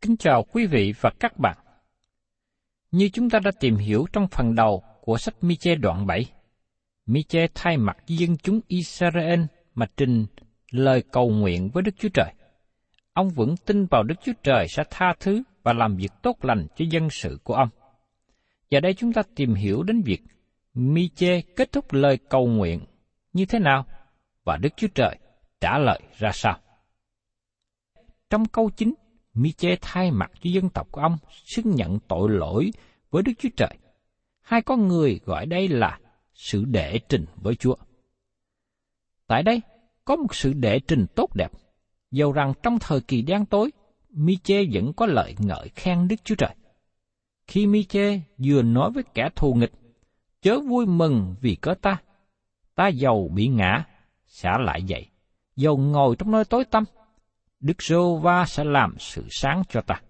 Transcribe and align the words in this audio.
Kính 0.00 0.16
chào 0.16 0.42
quý 0.42 0.66
vị 0.66 0.94
và 1.00 1.10
các 1.20 1.38
bạn. 1.38 1.56
Như 2.90 3.08
chúng 3.12 3.30
ta 3.30 3.38
đã 3.38 3.50
tìm 3.60 3.76
hiểu 3.76 4.06
trong 4.12 4.28
phần 4.28 4.54
đầu 4.54 4.82
của 5.00 5.18
sách 5.18 5.34
Miche 5.40 5.74
đoạn 5.74 6.06
7, 6.06 6.26
Miche 7.06 7.46
thay 7.54 7.76
mặt 7.76 7.96
dân 8.06 8.36
chúng 8.36 8.60
Israel 8.68 9.40
mà 9.74 9.86
trình 9.96 10.26
lời 10.70 11.02
cầu 11.12 11.30
nguyện 11.30 11.70
với 11.70 11.82
Đức 11.82 11.94
Chúa 11.98 12.08
Trời. 12.14 12.32
Ông 13.12 13.30
vẫn 13.30 13.54
tin 13.66 13.86
vào 13.86 14.02
Đức 14.02 14.14
Chúa 14.24 14.32
Trời 14.42 14.68
sẽ 14.68 14.84
tha 14.90 15.14
thứ 15.20 15.42
và 15.62 15.72
làm 15.72 15.96
việc 15.96 16.12
tốt 16.22 16.44
lành 16.44 16.66
cho 16.76 16.84
dân 16.90 17.10
sự 17.10 17.38
của 17.44 17.54
ông. 17.54 17.68
Và 18.70 18.80
đây 18.80 18.94
chúng 18.94 19.12
ta 19.12 19.22
tìm 19.34 19.54
hiểu 19.54 19.82
đến 19.82 20.02
việc 20.02 20.22
Miche 20.74 21.40
kết 21.56 21.72
thúc 21.72 21.92
lời 21.92 22.18
cầu 22.28 22.46
nguyện 22.46 22.80
như 23.32 23.46
thế 23.46 23.58
nào 23.58 23.86
và 24.44 24.56
Đức 24.56 24.76
Chúa 24.76 24.88
Trời 24.94 25.18
trả 25.60 25.78
lời 25.78 26.00
ra 26.18 26.30
sao. 26.32 26.58
Trong 28.30 28.46
câu 28.46 28.70
9, 28.76 28.94
Miche 29.36 29.76
thay 29.80 30.10
mặt 30.10 30.32
cho 30.34 30.50
dân 30.50 30.68
tộc 30.68 30.88
của 30.90 31.00
ông 31.00 31.16
xưng 31.44 31.70
nhận 31.70 31.98
tội 32.08 32.30
lỗi 32.30 32.70
với 33.10 33.22
Đức 33.22 33.32
Chúa 33.38 33.48
Trời. 33.56 33.76
Hai 34.40 34.62
con 34.62 34.88
người 34.88 35.20
gọi 35.24 35.46
đây 35.46 35.68
là 35.68 35.98
sự 36.34 36.64
đệ 36.64 36.98
trình 37.08 37.26
với 37.36 37.54
Chúa. 37.54 37.74
Tại 39.26 39.42
đây, 39.42 39.60
có 40.04 40.16
một 40.16 40.34
sự 40.34 40.52
đệ 40.52 40.78
trình 40.78 41.06
tốt 41.14 41.34
đẹp, 41.34 41.52
dầu 42.10 42.32
rằng 42.32 42.52
trong 42.62 42.78
thời 42.78 43.00
kỳ 43.00 43.22
đen 43.22 43.46
tối, 43.46 43.70
Miche 44.10 44.64
vẫn 44.72 44.92
có 44.92 45.06
lợi 45.06 45.34
ngợi 45.38 45.68
khen 45.68 46.08
Đức 46.08 46.16
Chúa 46.24 46.34
Trời. 46.34 46.54
Khi 47.46 47.66
Miche 47.66 48.20
vừa 48.38 48.62
nói 48.62 48.90
với 48.90 49.04
kẻ 49.14 49.28
thù 49.36 49.54
nghịch, 49.54 49.72
chớ 50.42 50.60
vui 50.60 50.86
mừng 50.86 51.34
vì 51.40 51.54
có 51.54 51.74
ta, 51.74 52.02
ta 52.74 52.88
giàu 52.88 53.28
bị 53.34 53.48
ngã, 53.48 53.84
sẽ 54.26 54.50
lại 54.58 54.82
dậy, 54.82 55.06
dầu 55.56 55.76
ngồi 55.76 56.16
trong 56.16 56.30
nơi 56.30 56.44
tối 56.44 56.64
tăm, 56.64 56.84
Đức 57.60 57.82
Rô 57.82 58.16
Va 58.16 58.46
sẽ 58.46 58.64
làm 58.64 58.94
sự 58.98 59.24
sáng 59.30 59.62
cho 59.68 59.80
ta. 59.80 60.00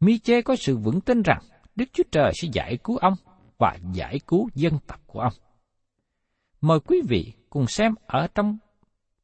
Mi-chê 0.00 0.42
có 0.42 0.56
sự 0.56 0.76
vững 0.76 1.00
tin 1.00 1.22
rằng 1.22 1.42
Đức 1.76 1.84
Chúa 1.92 2.04
Trời 2.12 2.32
sẽ 2.34 2.48
giải 2.52 2.78
cứu 2.84 2.96
ông 2.96 3.14
và 3.58 3.76
giải 3.92 4.20
cứu 4.26 4.48
dân 4.54 4.78
tộc 4.86 5.00
của 5.06 5.20
ông. 5.20 5.32
Mời 6.60 6.80
quý 6.80 7.02
vị 7.08 7.32
cùng 7.50 7.66
xem 7.66 7.94
ở 8.06 8.26
trong 8.34 8.58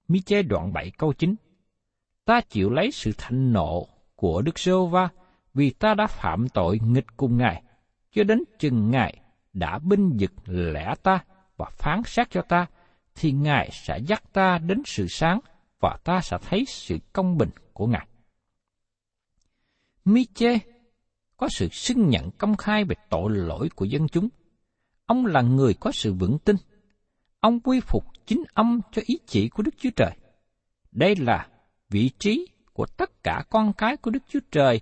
Mi-chê 0.08 0.42
đoạn 0.42 0.72
7 0.72 0.90
câu 0.98 1.12
9. 1.12 1.34
Ta 2.24 2.40
chịu 2.40 2.70
lấy 2.70 2.90
sự 2.90 3.12
thạnh 3.18 3.52
nộ 3.52 3.86
của 4.16 4.42
Đức 4.42 4.58
Sô 4.58 4.86
Va 4.86 5.08
vì 5.54 5.70
ta 5.70 5.94
đã 5.94 6.06
phạm 6.06 6.48
tội 6.48 6.80
nghịch 6.82 7.16
cùng 7.16 7.36
Ngài, 7.36 7.62
cho 8.12 8.24
đến 8.24 8.42
chừng 8.58 8.90
Ngài 8.90 9.20
đã 9.52 9.78
binh 9.78 10.16
vực 10.20 10.32
lẽ 10.46 10.94
ta 11.02 11.24
và 11.56 11.70
phán 11.70 12.02
xét 12.04 12.30
cho 12.30 12.42
ta, 12.42 12.66
thì 13.14 13.32
Ngài 13.32 13.70
sẽ 13.72 13.98
dắt 13.98 14.22
ta 14.32 14.58
đến 14.58 14.82
sự 14.84 15.06
sáng 15.08 15.40
và 15.86 15.98
ta 16.04 16.20
sẽ 16.20 16.36
thấy 16.48 16.64
sự 16.66 16.98
công 17.12 17.38
bình 17.38 17.50
của 17.72 17.86
Ngài. 17.86 18.06
Miche 20.04 20.58
có 21.36 21.48
sự 21.50 21.68
xưng 21.68 22.08
nhận 22.08 22.30
công 22.30 22.56
khai 22.56 22.84
về 22.84 22.96
tội 23.10 23.30
lỗi 23.30 23.68
của 23.76 23.84
dân 23.84 24.08
chúng. 24.08 24.28
Ông 25.04 25.26
là 25.26 25.42
người 25.42 25.74
có 25.74 25.92
sự 25.92 26.12
vững 26.12 26.38
tin. 26.38 26.56
Ông 27.40 27.60
quy 27.60 27.80
phục 27.80 28.04
chính 28.26 28.44
ông 28.54 28.80
cho 28.92 29.02
ý 29.06 29.18
chỉ 29.26 29.48
của 29.48 29.62
Đức 29.62 29.74
Chúa 29.78 29.90
Trời. 29.96 30.10
Đây 30.92 31.16
là 31.16 31.48
vị 31.90 32.10
trí 32.18 32.46
của 32.72 32.86
tất 32.96 33.22
cả 33.22 33.44
con 33.50 33.72
cái 33.72 33.96
của 33.96 34.10
Đức 34.10 34.22
Chúa 34.28 34.40
Trời 34.50 34.80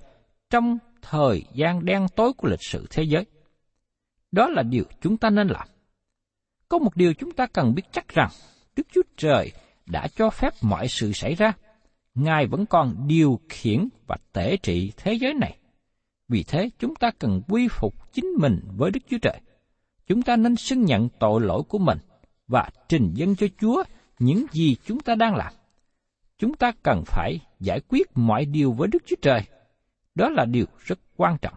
trong 0.51 0.79
thời 1.03 1.45
gian 1.55 1.85
đen 1.85 2.07
tối 2.17 2.33
của 2.33 2.49
lịch 2.49 2.65
sử 2.69 2.87
thế 2.91 3.03
giới. 3.03 3.27
Đó 4.33 4.49
là 4.49 4.63
điều 4.63 4.85
chúng 5.01 5.17
ta 5.17 5.31
nên 5.31 5.49
làm. 5.49 5.69
Có 6.69 6.79
một 6.79 6.97
điều 6.97 7.15
chúng 7.15 7.33
ta 7.33 7.47
cần 7.47 7.75
biết 7.75 7.83
chắc 7.93 8.09
rằng, 8.09 8.31
Đức 8.77 8.87
Chúa 8.93 9.03
Trời 9.17 9.53
đã 9.87 10.09
cho 10.17 10.31
phép 10.31 10.55
mọi 10.63 10.89
sự 10.89 11.13
xảy 11.13 11.35
ra. 11.35 11.53
Ngài 12.15 12.47
vẫn 12.47 12.67
còn 12.67 13.07
điều 13.07 13.41
khiển 13.49 13.89
và 14.07 14.17
tể 14.33 14.57
trị 14.57 14.93
thế 14.97 15.13
giới 15.13 15.35
này. 15.35 15.59
Vì 16.29 16.43
thế, 16.43 16.71
chúng 16.79 16.95
ta 16.95 17.11
cần 17.19 17.43
quy 17.49 17.69
phục 17.69 18.13
chính 18.13 18.27
mình 18.39 18.61
với 18.77 18.91
Đức 18.91 19.01
Chúa 19.11 19.19
Trời. 19.23 19.41
Chúng 20.07 20.23
ta 20.23 20.37
nên 20.37 20.57
xưng 20.57 20.85
nhận 20.85 21.09
tội 21.19 21.41
lỗi 21.41 21.63
của 21.69 21.79
mình 21.79 21.99
và 22.47 22.69
trình 22.89 23.15
dân 23.15 23.37
cho 23.37 23.47
Chúa 23.61 23.85
những 24.19 24.47
gì 24.53 24.77
chúng 24.87 25.01
ta 25.01 25.15
đang 25.15 25.35
làm. 25.35 25.53
Chúng 26.39 26.55
ta 26.55 26.73
cần 26.83 27.03
phải 27.07 27.39
giải 27.61 27.81
quyết 27.89 28.11
mọi 28.15 28.45
điều 28.45 28.73
với 28.73 28.89
Đức 28.89 29.03
Chúa 29.07 29.17
Trời. 29.23 29.41
Đó 30.15 30.29
là 30.29 30.45
điều 30.45 30.67
rất 30.79 30.99
quan 31.17 31.39
trọng. 31.39 31.55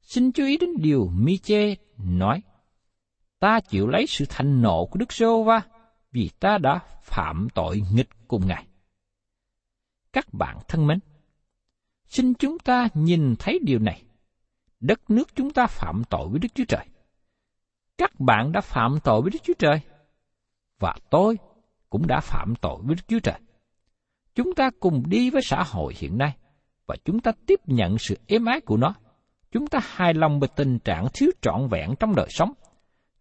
Xin 0.00 0.32
chú 0.32 0.44
ý 0.44 0.56
đến 0.56 0.70
điều 0.76 1.10
Miche 1.14 1.74
nói. 1.98 2.42
Ta 3.38 3.60
chịu 3.60 3.88
lấy 3.88 4.06
sự 4.08 4.24
thành 4.28 4.62
nộ 4.62 4.86
của 4.86 4.98
Đức 4.98 5.12
Giê-hô-va 5.12 5.62
vì 6.14 6.30
ta 6.40 6.58
đã 6.58 6.80
phạm 7.02 7.48
tội 7.54 7.82
nghịch 7.92 8.08
cùng 8.28 8.46
Ngài. 8.46 8.66
Các 10.12 10.34
bạn 10.34 10.58
thân 10.68 10.86
mến, 10.86 10.98
xin 12.06 12.34
chúng 12.34 12.58
ta 12.58 12.88
nhìn 12.94 13.34
thấy 13.38 13.58
điều 13.62 13.78
này. 13.78 14.02
Đất 14.80 15.10
nước 15.10 15.28
chúng 15.34 15.50
ta 15.50 15.66
phạm 15.66 16.02
tội 16.10 16.28
với 16.28 16.38
Đức 16.38 16.48
Chúa 16.54 16.64
Trời. 16.68 16.86
Các 17.98 18.20
bạn 18.20 18.52
đã 18.52 18.60
phạm 18.60 18.98
tội 19.04 19.22
với 19.22 19.30
Đức 19.30 19.38
Chúa 19.42 19.54
Trời. 19.58 19.80
Và 20.78 20.96
tôi 21.10 21.38
cũng 21.90 22.06
đã 22.06 22.20
phạm 22.20 22.54
tội 22.60 22.78
với 22.82 22.94
Đức 22.94 23.02
Chúa 23.08 23.20
Trời. 23.20 23.40
Chúng 24.34 24.54
ta 24.54 24.70
cùng 24.80 25.02
đi 25.08 25.30
với 25.30 25.42
xã 25.42 25.62
hội 25.62 25.94
hiện 25.96 26.18
nay 26.18 26.36
và 26.86 26.96
chúng 27.04 27.20
ta 27.20 27.32
tiếp 27.46 27.60
nhận 27.66 27.98
sự 27.98 28.18
êm 28.26 28.44
ái 28.44 28.60
của 28.60 28.76
nó. 28.76 28.94
Chúng 29.52 29.66
ta 29.66 29.80
hài 29.82 30.14
lòng 30.14 30.40
về 30.40 30.48
tình 30.56 30.78
trạng 30.78 31.06
thiếu 31.14 31.30
trọn 31.42 31.68
vẹn 31.70 31.94
trong 32.00 32.14
đời 32.14 32.26
sống. 32.30 32.52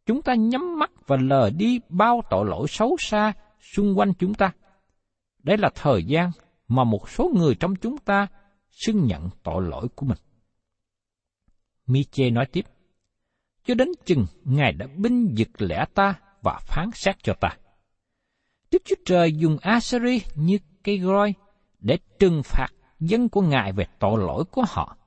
Chúng 0.06 0.22
ta 0.22 0.36
nhắm 0.36 0.80
mắt 0.80 0.92
và 1.08 1.18
lờ 1.22 1.50
đi 1.50 1.80
bao 1.90 2.22
tội 2.30 2.46
lỗi 2.46 2.68
xấu 2.70 2.98
xa 3.00 3.34
xung 3.76 4.00
quanh 4.00 4.14
chúng 4.20 4.34
ta. 4.34 4.52
Đây 5.44 5.58
là 5.58 5.70
thời 5.76 6.04
gian 6.04 6.32
mà 6.68 6.84
một 6.84 7.10
số 7.10 7.32
người 7.36 7.56
trong 7.56 7.76
chúng 7.76 7.98
ta 7.98 8.28
xưng 8.72 9.06
nhận 9.06 9.30
tội 9.44 9.64
lỗi 9.64 9.88
của 9.96 10.06
mình. 10.06 10.18
Miche 11.88 12.30
nói 12.30 12.46
tiếp, 12.52 12.66
cho 13.66 13.74
đến 13.74 13.88
chừng 14.06 14.26
Ngài 14.44 14.72
đã 14.74 14.88
binh 14.98 15.36
vực 15.38 15.50
lẽ 15.58 15.86
ta 15.94 16.16
và 16.42 16.60
phán 16.68 16.90
xét 16.94 17.16
cho 17.24 17.34
ta. 17.34 17.50
Đức 18.72 18.82
Chúa 18.86 18.96
Trời 19.06 19.34
dùng 19.34 19.58
Assyri 19.62 20.22
như 20.36 20.58
cây 20.84 21.00
roi 21.00 21.34
để 21.80 21.98
trừng 22.20 22.42
phạt 22.44 22.68
dân 23.00 23.30
của 23.30 23.42
Ngài 23.42 23.72
về 23.72 23.86
tội 24.00 24.20
lỗi 24.20 24.44
của 24.52 24.64
họ. 24.68 24.98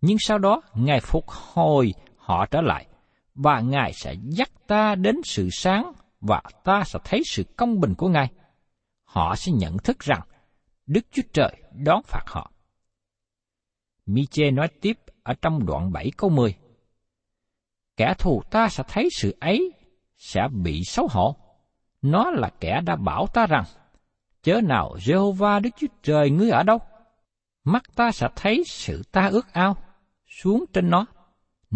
Nhưng 0.00 0.16
sau 0.20 0.38
đó 0.38 0.62
Ngài 0.74 1.00
phục 1.00 1.28
hồi 1.28 1.94
họ 2.16 2.46
trở 2.46 2.60
lại 2.60 2.86
và 3.36 3.60
Ngài 3.60 3.92
sẽ 3.92 4.14
dắt 4.22 4.50
ta 4.66 4.94
đến 4.94 5.16
sự 5.24 5.48
sáng 5.52 5.92
và 6.20 6.42
ta 6.64 6.82
sẽ 6.86 6.98
thấy 7.04 7.22
sự 7.26 7.44
công 7.56 7.80
bình 7.80 7.94
của 7.94 8.08
Ngài. 8.08 8.32
Họ 9.04 9.34
sẽ 9.36 9.52
nhận 9.52 9.78
thức 9.78 9.98
rằng 9.98 10.20
Đức 10.86 11.06
Chúa 11.10 11.22
Trời 11.32 11.52
đón 11.72 12.02
phạt 12.02 12.24
họ. 12.26 12.52
Miche 14.06 14.50
nói 14.50 14.68
tiếp 14.80 14.98
ở 15.22 15.34
trong 15.42 15.66
đoạn 15.66 15.92
7 15.92 16.10
câu 16.16 16.30
10. 16.30 16.56
Kẻ 17.96 18.14
thù 18.18 18.42
ta 18.50 18.68
sẽ 18.68 18.84
thấy 18.88 19.08
sự 19.16 19.36
ấy 19.40 19.72
sẽ 20.16 20.48
bị 20.62 20.84
xấu 20.84 21.08
hổ. 21.10 21.36
Nó 22.02 22.30
là 22.30 22.50
kẻ 22.60 22.80
đã 22.86 22.96
bảo 22.96 23.26
ta 23.34 23.46
rằng, 23.46 23.64
chớ 24.42 24.60
nào 24.60 24.94
Jehovah 24.98 25.60
Đức 25.60 25.70
Chúa 25.76 25.86
Trời 26.02 26.30
ngươi 26.30 26.50
ở 26.50 26.62
đâu? 26.62 26.78
Mắt 27.64 27.82
ta 27.94 28.12
sẽ 28.12 28.28
thấy 28.36 28.62
sự 28.66 29.02
ta 29.12 29.28
ước 29.28 29.52
ao 29.52 29.76
xuống 30.26 30.64
trên 30.72 30.90
nó, 30.90 31.06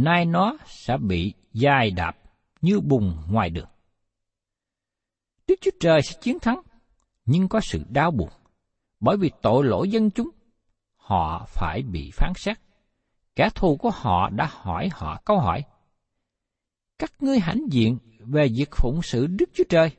nay 0.04 0.24
nó 0.24 0.56
sẽ 0.66 0.96
bị 0.96 1.34
dài 1.52 1.90
đạp 1.90 2.16
như 2.60 2.80
bùn 2.80 3.16
ngoài 3.30 3.50
đường. 3.50 3.68
Đức 5.46 5.54
Chúa 5.60 5.70
Trời 5.80 6.02
sẽ 6.02 6.18
chiến 6.20 6.38
thắng, 6.38 6.60
nhưng 7.24 7.48
có 7.48 7.60
sự 7.60 7.82
đau 7.88 8.10
buồn, 8.10 8.28
bởi 9.00 9.16
vì 9.16 9.30
tội 9.42 9.64
lỗi 9.64 9.90
dân 9.90 10.10
chúng, 10.10 10.30
họ 10.96 11.46
phải 11.48 11.82
bị 11.82 12.10
phán 12.12 12.32
xét. 12.36 12.58
Kẻ 13.36 13.48
thù 13.54 13.76
của 13.76 13.90
họ 13.90 14.30
đã 14.30 14.48
hỏi 14.50 14.88
họ 14.92 15.20
câu 15.24 15.38
hỏi, 15.38 15.64
các 16.98 17.12
ngươi 17.20 17.38
hãnh 17.38 17.62
diện 17.70 17.98
về 18.18 18.48
việc 18.56 18.70
phụng 18.70 19.02
sự 19.02 19.26
Đức 19.26 19.50
Chúa 19.54 19.64
Trời, 19.68 19.90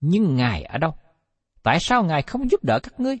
nhưng 0.00 0.36
Ngài 0.36 0.62
ở 0.62 0.78
đâu? 0.78 0.94
Tại 1.62 1.80
sao 1.80 2.04
Ngài 2.04 2.22
không 2.22 2.50
giúp 2.50 2.64
đỡ 2.64 2.80
các 2.82 3.00
ngươi? 3.00 3.18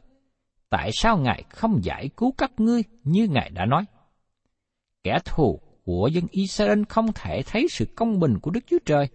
Tại 0.68 0.90
sao 0.92 1.18
Ngài 1.18 1.42
không 1.48 1.84
giải 1.84 2.10
cứu 2.16 2.34
các 2.38 2.52
ngươi 2.56 2.84
như 3.04 3.28
Ngài 3.28 3.50
đã 3.50 3.66
nói? 3.66 3.84
Kẻ 5.02 5.18
thù 5.24 5.60
của 5.84 6.08
dân 6.12 6.24
Israel 6.30 6.82
không 6.88 7.12
thể 7.14 7.42
thấy 7.46 7.66
sự 7.70 7.84
công 7.96 8.20
bình 8.20 8.38
của 8.38 8.50
Đức 8.50 8.64
Chúa 8.66 8.78
Trời. 8.84 9.08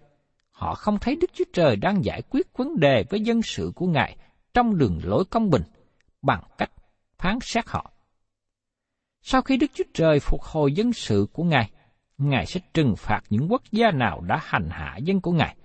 Họ 0.52 0.76
không 0.76 0.98
thấy 1.02 1.16
Đức 1.16 1.32
Chúa 1.34 1.46
Trời 1.54 1.76
đang 1.76 2.06
giải 2.06 2.22
quyết 2.30 2.58
vấn 2.58 2.80
đề 2.80 3.04
với 3.10 3.20
dân 3.20 3.42
sự 3.42 3.72
của 3.76 3.88
Ngài 3.88 4.18
trong 4.54 4.78
đường 4.78 5.00
lối 5.04 5.26
công 5.26 5.50
bình 5.50 5.64
bằng 6.22 6.44
cách 6.58 6.72
phán 7.18 7.38
xét 7.42 7.68
họ. 7.68 7.92
Sau 9.22 9.42
khi 9.42 9.58
Đức 9.58 9.72
Chúa 9.74 9.84
Trời 9.94 10.20
phục 10.20 10.42
hồi 10.42 10.74
dân 10.74 10.94
sự 10.94 11.28
của 11.34 11.44
Ngài, 11.44 11.72
Ngài 12.18 12.46
sẽ 12.46 12.60
trừng 12.74 12.96
phạt 12.98 13.22
những 13.30 13.52
quốc 13.52 13.62
gia 13.72 13.92
nào 13.92 14.22
đã 14.22 14.40
hành 14.42 14.70
hạ 14.70 14.98
dân 14.98 15.22
của 15.22 15.32
Ngài, 15.32 15.56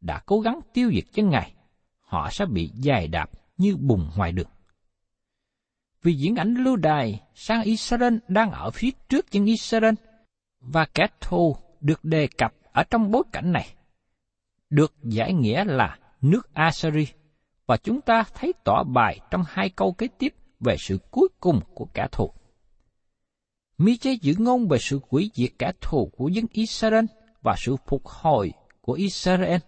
đã 0.00 0.20
cố 0.26 0.40
gắng 0.40 0.60
tiêu 0.72 0.90
diệt 0.94 1.04
dân 1.14 1.30
Ngài. 1.30 1.52
Họ 2.00 2.28
sẽ 2.30 2.46
bị 2.46 2.70
dài 2.74 3.08
đạp 3.08 3.30
như 3.56 3.76
bùn 3.76 4.10
ngoài 4.16 4.32
đường. 4.32 4.48
Vì 6.02 6.12
diễn 6.12 6.36
ảnh 6.36 6.54
lưu 6.54 6.76
đài 6.76 7.20
sang 7.34 7.62
Israel 7.62 8.14
đang 8.28 8.50
ở 8.50 8.70
phía 8.70 8.90
trước 9.08 9.32
dân 9.32 9.44
Israel, 9.44 9.94
và 10.72 10.86
kẻ 10.94 11.06
thù 11.20 11.56
được 11.80 12.04
đề 12.04 12.28
cập 12.38 12.54
ở 12.72 12.82
trong 12.82 13.10
bối 13.10 13.22
cảnh 13.32 13.52
này, 13.52 13.74
được 14.70 14.94
giải 15.02 15.32
nghĩa 15.32 15.64
là 15.64 15.98
nước 16.22 16.54
Assyri, 16.54 17.06
và 17.66 17.76
chúng 17.76 18.00
ta 18.00 18.24
thấy 18.34 18.52
tỏ 18.64 18.84
bài 18.84 19.20
trong 19.30 19.42
hai 19.48 19.70
câu 19.70 19.92
kế 19.92 20.08
tiếp 20.18 20.34
về 20.60 20.76
sự 20.78 20.98
cuối 21.10 21.28
cùng 21.40 21.60
của 21.74 21.86
kẻ 21.94 22.06
thù. 22.12 22.32
Mi-chê 23.78 24.18
giữ 24.22 24.34
ngôn 24.38 24.68
về 24.68 24.78
sự 24.80 25.00
quỷ 25.08 25.30
diệt 25.34 25.50
kẻ 25.58 25.72
thù 25.80 26.10
của 26.16 26.28
dân 26.28 26.44
Israel 26.52 27.04
và 27.42 27.54
sự 27.58 27.76
phục 27.86 28.06
hồi 28.06 28.52
của 28.80 28.92
Israel. 28.92 29.60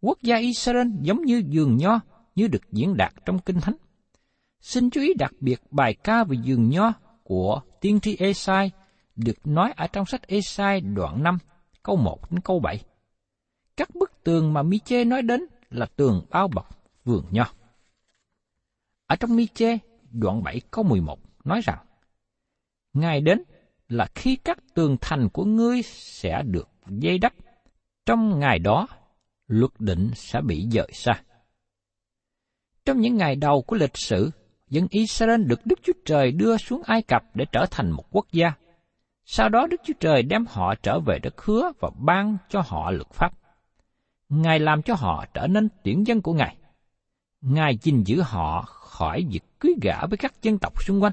Quốc 0.00 0.18
gia 0.22 0.36
Israel 0.36 0.88
giống 1.00 1.22
như 1.24 1.42
giường 1.48 1.76
nho 1.76 2.00
như 2.34 2.48
được 2.48 2.72
diễn 2.72 2.96
đạt 2.96 3.14
trong 3.26 3.38
Kinh 3.38 3.60
Thánh. 3.60 3.76
Xin 4.60 4.90
chú 4.90 5.00
ý 5.00 5.14
đặc 5.14 5.32
biệt 5.40 5.60
bài 5.70 5.94
ca 5.94 6.24
về 6.24 6.36
giường 6.42 6.68
nho 6.68 6.92
của 7.22 7.60
tiên 7.80 8.00
tri 8.00 8.16
Esai 8.16 8.70
được 9.18 9.46
nói 9.46 9.72
ở 9.76 9.86
trong 9.86 10.06
sách 10.06 10.26
Esai 10.26 10.80
đoạn 10.80 11.22
5, 11.22 11.38
câu 11.82 11.96
1 11.96 12.30
đến 12.30 12.40
câu 12.40 12.60
7. 12.60 12.84
Các 13.76 13.88
bức 13.94 14.24
tường 14.24 14.52
mà 14.52 14.62
Mi-chê 14.62 15.04
nói 15.08 15.22
đến 15.22 15.40
là 15.70 15.86
tường 15.96 16.26
bao 16.30 16.48
bọc 16.48 16.68
vườn 17.04 17.24
nho. 17.30 17.44
Ở 19.06 19.16
trong 19.16 19.36
Mi-chê 19.36 19.78
đoạn 20.10 20.42
7 20.42 20.60
câu 20.70 20.84
11 20.84 21.18
nói 21.44 21.60
rằng 21.64 21.78
ngài 22.92 23.20
đến 23.20 23.42
là 23.88 24.06
khi 24.14 24.36
các 24.36 24.58
tường 24.74 24.96
thành 25.00 25.28
của 25.32 25.44
ngươi 25.44 25.82
sẽ 25.82 26.42
được 26.46 26.68
dây 26.86 27.18
đắp. 27.18 27.32
Trong 28.06 28.38
ngày 28.38 28.58
đó, 28.58 28.86
luật 29.46 29.70
định 29.78 30.10
sẽ 30.14 30.40
bị 30.40 30.66
dời 30.70 30.90
xa. 30.92 31.22
Trong 32.84 33.00
những 33.00 33.16
ngày 33.16 33.36
đầu 33.36 33.62
của 33.62 33.76
lịch 33.76 33.96
sử, 33.96 34.30
dân 34.70 34.86
Israel 34.90 35.44
được 35.44 35.60
Đức 35.64 35.78
Chúa 35.82 35.92
Trời 36.04 36.32
đưa 36.32 36.56
xuống 36.56 36.82
Ai 36.86 37.02
Cập 37.02 37.22
để 37.34 37.44
trở 37.52 37.66
thành 37.70 37.90
một 37.90 38.04
quốc 38.10 38.26
gia. 38.32 38.52
Sau 39.30 39.48
đó 39.48 39.66
Đức 39.66 39.80
Chúa 39.84 39.94
Trời 40.00 40.22
đem 40.22 40.44
họ 40.48 40.74
trở 40.74 41.00
về 41.00 41.18
đất 41.18 41.42
hứa 41.42 41.72
và 41.80 41.90
ban 41.98 42.36
cho 42.48 42.62
họ 42.66 42.90
luật 42.90 43.10
pháp. 43.10 43.32
Ngài 44.28 44.58
làm 44.58 44.82
cho 44.82 44.94
họ 44.94 45.24
trở 45.34 45.46
nên 45.46 45.68
tuyển 45.84 46.06
dân 46.06 46.22
của 46.22 46.32
Ngài. 46.32 46.56
Ngài 47.40 47.76
gìn 47.76 48.02
giữ 48.02 48.22
họ 48.22 48.62
khỏi 48.62 49.26
việc 49.30 49.60
cưới 49.60 49.74
gả 49.82 50.06
với 50.06 50.16
các 50.16 50.42
dân 50.42 50.58
tộc 50.58 50.82
xung 50.82 51.02
quanh. 51.02 51.12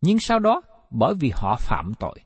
Nhưng 0.00 0.18
sau 0.18 0.38
đó, 0.38 0.62
bởi 0.90 1.14
vì 1.20 1.32
họ 1.34 1.56
phạm 1.60 1.92
tội. 1.98 2.20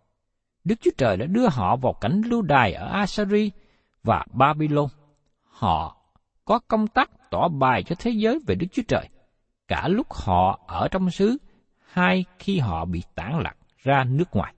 Đức 0.65 0.75
Chúa 0.81 0.91
Trời 0.99 1.17
đã 1.17 1.27
đưa 1.27 1.49
họ 1.49 1.77
vào 1.77 1.93
cảnh 1.93 2.23
lưu 2.25 2.43
đài 2.43 2.73
ở 2.73 2.87
asari 2.87 3.51
và 4.03 4.25
Babylon. 4.33 4.89
Họ 5.45 5.97
có 6.45 6.59
công 6.69 6.87
tác 6.87 7.11
tỏ 7.31 7.49
bài 7.49 7.83
cho 7.83 7.95
thế 7.99 8.11
giới 8.11 8.41
về 8.47 8.55
Đức 8.55 8.67
Chúa 8.73 8.83
Trời, 8.89 9.09
cả 9.69 9.89
lúc 9.89 10.07
họ 10.11 10.61
ở 10.67 10.89
trong 10.89 11.11
xứ 11.11 11.37
hay 11.93 12.25
khi 12.39 12.59
họ 12.59 12.85
bị 12.85 13.03
tản 13.15 13.41
lạc 13.41 13.57
ra 13.83 14.05
nước 14.05 14.37
ngoài. 14.37 14.55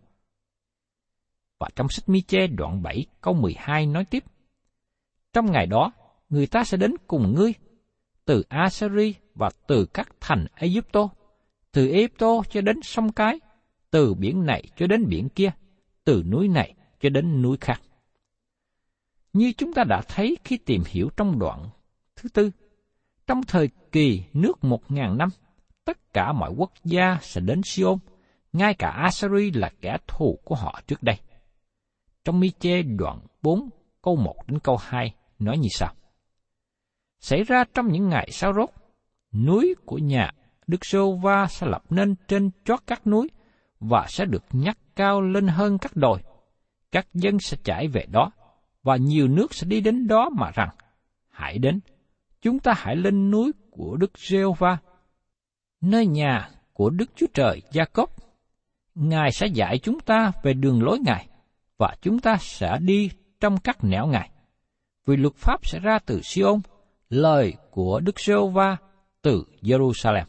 Và 1.64 1.70
trong 1.76 1.88
sách 1.88 2.08
Mi-chê 2.08 2.46
đoạn 2.46 2.82
7 2.82 3.06
câu 3.20 3.34
12 3.34 3.86
nói 3.86 4.04
tiếp, 4.04 4.24
Trong 5.32 5.52
ngày 5.52 5.66
đó, 5.66 5.92
người 6.28 6.46
ta 6.46 6.64
sẽ 6.64 6.76
đến 6.76 6.94
cùng 7.06 7.34
ngươi, 7.34 7.52
từ 8.24 8.44
asari 8.48 9.14
và 9.34 9.50
từ 9.66 9.86
các 9.86 10.08
thành 10.20 10.46
Egypto, 10.54 11.08
từ 11.72 11.88
Egypto 11.88 12.42
cho 12.50 12.60
đến 12.60 12.76
sông 12.82 13.12
Cái, 13.12 13.40
từ 13.90 14.14
biển 14.14 14.46
này 14.46 14.64
cho 14.76 14.86
đến 14.86 15.06
biển 15.08 15.28
kia, 15.28 15.50
từ 16.04 16.22
núi 16.30 16.48
này 16.48 16.74
cho 17.00 17.08
đến 17.08 17.42
núi 17.42 17.56
khác. 17.60 17.80
Như 19.32 19.52
chúng 19.52 19.72
ta 19.72 19.84
đã 19.84 20.02
thấy 20.08 20.36
khi 20.44 20.56
tìm 20.56 20.82
hiểu 20.86 21.08
trong 21.16 21.38
đoạn 21.38 21.68
thứ 22.16 22.28
tư, 22.28 22.50
trong 23.26 23.42
thời 23.42 23.68
kỳ 23.92 24.22
nước 24.32 24.64
một 24.64 24.90
ngàn 24.90 25.18
năm, 25.18 25.28
tất 25.84 26.12
cả 26.12 26.32
mọi 26.32 26.50
quốc 26.56 26.72
gia 26.84 27.18
sẽ 27.22 27.40
đến 27.40 27.60
Siôn, 27.64 27.98
ngay 28.52 28.74
cả 28.74 28.88
Assyri 28.88 29.50
là 29.50 29.70
kẻ 29.80 29.96
thù 30.06 30.38
của 30.44 30.54
họ 30.54 30.80
trước 30.86 31.02
đây. 31.02 31.16
Trong 32.24 32.40
mi 32.40 32.50
chê 32.50 32.82
đoạn 32.82 33.18
4 33.42 33.68
câu 34.02 34.16
1 34.16 34.34
đến 34.46 34.58
câu 34.58 34.76
2 34.76 35.14
nói 35.38 35.58
như 35.58 35.68
sau. 35.70 35.94
Xảy 37.20 37.42
ra 37.42 37.64
trong 37.74 37.88
những 37.88 38.08
ngày 38.08 38.28
sau 38.32 38.52
rốt, 38.52 38.70
núi 39.32 39.74
của 39.86 39.98
nhà 39.98 40.32
Đức 40.66 40.84
Sô 40.84 41.16
Va 41.22 41.46
sẽ 41.46 41.66
lập 41.66 41.82
nên 41.90 42.14
trên 42.28 42.50
chót 42.64 42.80
các 42.86 43.06
núi, 43.06 43.30
và 43.80 44.06
sẽ 44.08 44.24
được 44.24 44.44
nhắc 44.52 44.78
cao 44.96 45.20
lên 45.20 45.46
hơn 45.46 45.78
các 45.78 45.96
đồi. 45.96 46.22
Các 46.92 47.06
dân 47.14 47.38
sẽ 47.38 47.56
chảy 47.64 47.88
về 47.88 48.06
đó, 48.10 48.30
và 48.82 48.96
nhiều 48.96 49.28
nước 49.28 49.54
sẽ 49.54 49.66
đi 49.66 49.80
đến 49.80 50.06
đó 50.06 50.28
mà 50.36 50.50
rằng, 50.54 50.68
hãy 51.28 51.58
đến, 51.58 51.80
chúng 52.42 52.58
ta 52.58 52.72
hãy 52.76 52.96
lên 52.96 53.30
núi 53.30 53.52
của 53.70 53.96
Đức 53.96 54.18
giê 54.18 54.42
va 54.58 54.78
nơi 55.80 56.06
nhà 56.06 56.50
của 56.72 56.90
Đức 56.90 57.10
Chúa 57.16 57.26
Trời 57.34 57.62
Gia 57.72 57.84
Cốp. 57.84 58.10
Ngài 58.94 59.32
sẽ 59.32 59.46
dạy 59.46 59.78
chúng 59.78 60.00
ta 60.00 60.32
về 60.42 60.52
đường 60.54 60.82
lối 60.82 60.98
Ngài, 60.98 61.28
và 61.84 61.96
chúng 62.02 62.18
ta 62.18 62.36
sẽ 62.40 62.78
đi 62.80 63.10
trong 63.40 63.60
các 63.60 63.84
nẻo 63.84 64.06
Ngài. 64.06 64.30
Vì 65.06 65.16
luật 65.16 65.34
pháp 65.34 65.66
sẽ 65.66 65.78
ra 65.78 65.98
từ 66.06 66.20
Siôn, 66.22 66.60
lời 67.08 67.54
của 67.70 68.00
Đức 68.00 68.20
giê 68.20 68.34
va 68.52 68.76
từ 69.22 69.44
Jerusalem. 69.62 70.24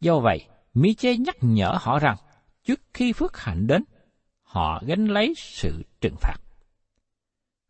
Do 0.00 0.18
vậy, 0.18 0.46
Mi 0.74 0.94
chê 0.94 1.16
nhắc 1.16 1.36
nhở 1.40 1.76
họ 1.80 1.98
rằng, 1.98 2.16
trước 2.64 2.80
khi 2.94 3.12
phước 3.12 3.36
hạnh 3.36 3.66
đến, 3.66 3.84
họ 4.42 4.82
gánh 4.86 5.06
lấy 5.06 5.34
sự 5.36 5.82
trừng 6.00 6.16
phạt. 6.20 6.36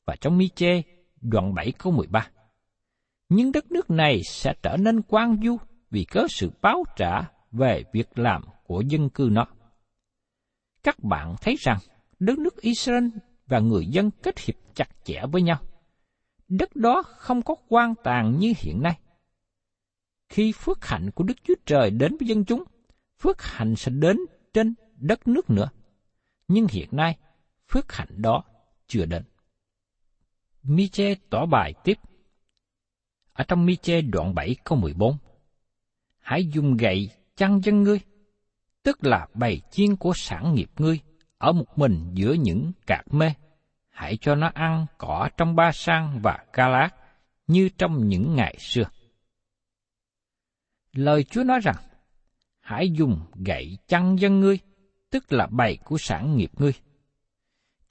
Và 0.05 0.17
trong 0.21 0.39
Mi 0.39 0.49
chê, 0.49 0.83
đoạn 1.21 1.55
7 1.55 1.73
câu 1.79 1.93
13, 1.93 2.29
Nhưng 3.29 3.53
đất 3.53 3.71
nước 3.71 3.91
này 3.91 4.23
sẽ 4.25 4.55
trở 4.63 4.77
nên 4.77 5.03
quan 5.03 5.41
du 5.45 5.57
vì 5.91 6.05
có 6.05 6.27
sự 6.31 6.51
báo 6.63 6.85
trả 6.97 7.23
về 7.53 7.85
việc 7.93 8.19
làm 8.19 8.43
của 8.65 8.81
dân 8.81 9.11
cư 9.11 9.29
nó. 9.33 9.47
Các 10.83 10.99
bạn 11.03 11.35
thấy 11.41 11.57
rằng 11.59 11.79
đất 12.19 12.39
nước 12.39 12.61
Israel 12.61 13.05
và 13.47 13.59
người 13.61 13.87
dân 13.87 14.11
kết 14.11 14.39
hiệp 14.39 14.55
chặt 14.75 14.89
chẽ 15.05 15.23
với 15.33 15.43
nhau. 15.43 15.61
Đất 16.49 16.77
đó 16.77 17.03
không 17.03 17.43
có 17.43 17.55
quan 17.69 17.95
tàn 18.05 18.39
như 18.39 18.53
hiện 18.57 18.83
nay. 18.83 18.99
Khi 20.29 20.53
phước 20.53 20.85
hạnh 20.85 21.11
của 21.11 21.25
Đức 21.25 21.35
Chúa 21.45 21.55
Trời 21.67 21.91
đến 21.91 22.17
với 22.21 22.29
dân 22.29 22.45
chúng, 22.45 22.65
phước 23.19 23.43
hạnh 23.43 23.77
sẽ 23.77 23.93
đến 23.93 24.17
trên 24.53 24.75
đất 24.97 25.29
nước 25.29 25.51
nữa. 25.51 25.71
Nhưng 26.49 26.67
hiện 26.71 26.89
nay, 26.93 27.19
phước 27.69 27.93
hạnh 27.93 28.23
đó 28.23 28.45
chưa 28.87 29.05
đến. 29.05 29.25
Miche 30.63 31.15
tỏ 31.31 31.47
bài 31.47 31.75
tiếp. 31.85 31.99
Ở 33.33 33.45
trong 33.49 33.67
Miche 33.67 34.01
đoạn 34.01 34.35
7 34.35 34.57
câu 34.65 34.79
14. 34.79 35.17
Hãy 36.19 36.47
dùng 36.47 36.77
gậy 36.77 37.11
chăn 37.37 37.61
dân 37.65 37.83
ngươi, 37.83 38.01
tức 38.83 38.99
là 39.05 39.29
bày 39.35 39.61
chiên 39.71 39.97
của 39.97 40.13
sản 40.15 40.55
nghiệp 40.55 40.71
ngươi, 40.79 41.01
ở 41.39 41.53
một 41.53 41.79
mình 41.79 42.11
giữa 42.15 42.33
những 42.33 42.73
cạc 42.87 43.15
mê. 43.15 43.33
Hãy 43.91 44.17
cho 44.21 44.35
nó 44.35 44.51
ăn 44.55 44.87
cỏ 44.99 45.29
trong 45.37 45.57
ba 45.57 45.73
sang 45.73 46.21
và 46.23 46.45
ca 46.53 46.69
lát, 46.69 46.91
như 47.47 47.69
trong 47.79 48.09
những 48.09 48.37
ngày 48.37 48.57
xưa. 48.59 48.85
Lời 50.93 51.25
Chúa 51.25 51.45
nói 51.45 51.61
rằng, 51.61 51.77
hãy 52.61 52.91
dùng 52.91 53.21
gậy 53.47 53.79
chăn 53.89 54.19
dân 54.19 54.41
ngươi, 54.41 54.59
tức 55.11 55.33
là 55.33 55.47
bày 55.47 55.79
của 55.85 55.99
sản 55.99 56.37
nghiệp 56.37 56.51
ngươi. 56.59 56.73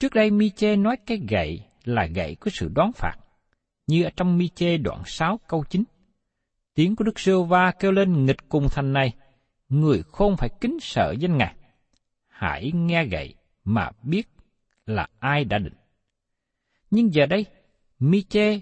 Trước 0.00 0.14
đây 0.14 0.30
Miche 0.30 0.76
nói 0.76 0.96
cái 1.06 1.20
gậy 1.28 1.60
là 1.84 2.06
gậy 2.06 2.34
của 2.34 2.50
sự 2.50 2.68
đoán 2.74 2.92
phạt, 2.92 3.16
như 3.86 4.04
ở 4.04 4.10
trong 4.16 4.38
Miche 4.38 4.76
đoạn 4.76 5.02
6 5.06 5.40
câu 5.48 5.64
9. 5.70 5.84
Tiếng 6.74 6.96
của 6.96 7.04
Đức 7.04 7.18
Sêu 7.18 7.44
Va 7.44 7.72
kêu 7.78 7.92
lên 7.92 8.26
nghịch 8.26 8.48
cùng 8.48 8.66
thành 8.70 8.92
này, 8.92 9.12
người 9.68 10.02
khôn 10.02 10.36
phải 10.36 10.48
kính 10.60 10.78
sợ 10.80 11.14
danh 11.18 11.36
Ngài. 11.36 11.54
Hãy 12.26 12.72
nghe 12.74 13.04
gậy 13.04 13.34
mà 13.68 13.90
biết 14.02 14.28
là 14.86 15.06
ai 15.18 15.44
đã 15.44 15.58
định. 15.58 15.74
Nhưng 16.90 17.14
giờ 17.14 17.26
đây, 17.26 17.46
Miche 17.98 18.60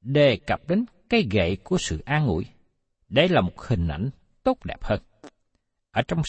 đề 0.00 0.38
cập 0.46 0.68
đến 0.68 0.84
cây 1.08 1.28
gậy 1.30 1.56
của 1.56 1.78
sự 1.78 2.02
an 2.04 2.26
ủi. 2.26 2.46
Đây 3.08 3.28
là 3.28 3.40
một 3.40 3.60
hình 3.62 3.88
ảnh 3.88 4.10
tốt 4.42 4.58
đẹp 4.64 4.84
hơn. 4.84 5.00
Ở 5.90 6.02
trong 6.02 6.22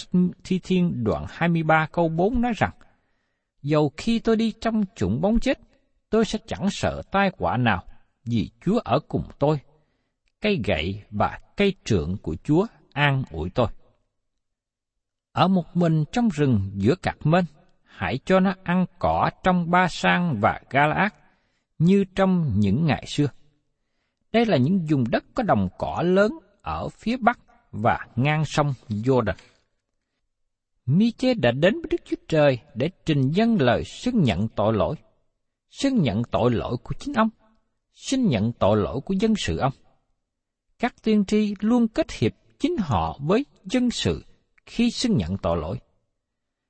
Thi 0.43 0.59
Thiên 0.63 1.03
đoạn 1.03 1.25
23 1.29 1.87
câu 1.91 2.09
4 2.09 2.41
nói 2.41 2.53
rằng, 2.57 2.71
Dầu 3.61 3.91
khi 3.97 4.19
tôi 4.19 4.35
đi 4.35 4.53
trong 4.61 4.83
chủng 4.95 5.21
bóng 5.21 5.39
chết, 5.39 5.59
tôi 6.09 6.25
sẽ 6.25 6.39
chẳng 6.47 6.69
sợ 6.69 7.01
tai 7.11 7.31
họa 7.37 7.57
nào, 7.57 7.83
vì 8.25 8.49
Chúa 8.65 8.79
ở 8.79 8.99
cùng 9.07 9.23
tôi. 9.39 9.59
Cây 10.41 10.61
gậy 10.65 11.01
và 11.11 11.39
cây 11.57 11.75
trượng 11.83 12.17
của 12.21 12.35
Chúa 12.43 12.65
an 12.93 13.23
ủi 13.31 13.49
tôi. 13.49 13.67
Ở 15.31 15.47
một 15.47 15.77
mình 15.77 16.03
trong 16.11 16.29
rừng 16.29 16.71
giữa 16.75 16.95
cạc 16.95 17.17
mênh, 17.23 17.45
hãy 17.97 18.19
cho 18.25 18.39
nó 18.39 18.53
ăn 18.63 18.85
cỏ 18.99 19.29
trong 19.43 19.71
ba 19.71 19.87
sang 19.87 20.37
và 20.41 20.61
Galaad, 20.69 21.11
như 21.77 22.05
trong 22.15 22.51
những 22.55 22.85
ngày 22.85 23.05
xưa. 23.07 23.27
Đây 24.31 24.45
là 24.45 24.57
những 24.57 24.85
vùng 24.89 25.03
đất 25.11 25.23
có 25.35 25.43
đồng 25.43 25.69
cỏ 25.77 26.01
lớn 26.05 26.31
ở 26.61 26.89
phía 26.89 27.17
bắc 27.17 27.39
và 27.71 27.99
ngang 28.15 28.45
sông 28.45 28.73
Jordan. 28.89 29.33
Miche 30.85 31.33
đã 31.33 31.51
đến 31.51 31.73
với 31.73 31.87
Đức 31.89 32.01
Chúa 32.05 32.15
Trời 32.27 32.59
để 32.75 32.89
trình 33.05 33.31
dân 33.31 33.57
lời 33.61 33.83
xưng 33.83 34.23
nhận 34.23 34.47
tội 34.47 34.73
lỗi, 34.73 34.95
xưng 35.69 36.01
nhận 36.01 36.23
tội 36.23 36.51
lỗi 36.51 36.77
của 36.83 36.95
chính 36.99 37.13
ông, 37.13 37.29
xin 37.93 38.27
nhận 38.27 38.51
tội 38.53 38.77
lỗi 38.77 39.01
của 39.05 39.13
dân 39.13 39.33
sự 39.37 39.57
ông. 39.57 39.73
Các 40.79 40.95
tiên 41.03 41.25
tri 41.25 41.55
luôn 41.59 41.87
kết 41.87 42.11
hiệp 42.11 42.31
chính 42.59 42.77
họ 42.77 43.19
với 43.21 43.45
dân 43.63 43.91
sự 43.91 44.23
khi 44.65 44.91
xưng 44.91 45.17
nhận 45.17 45.37
tội 45.37 45.57
lỗi. 45.57 45.79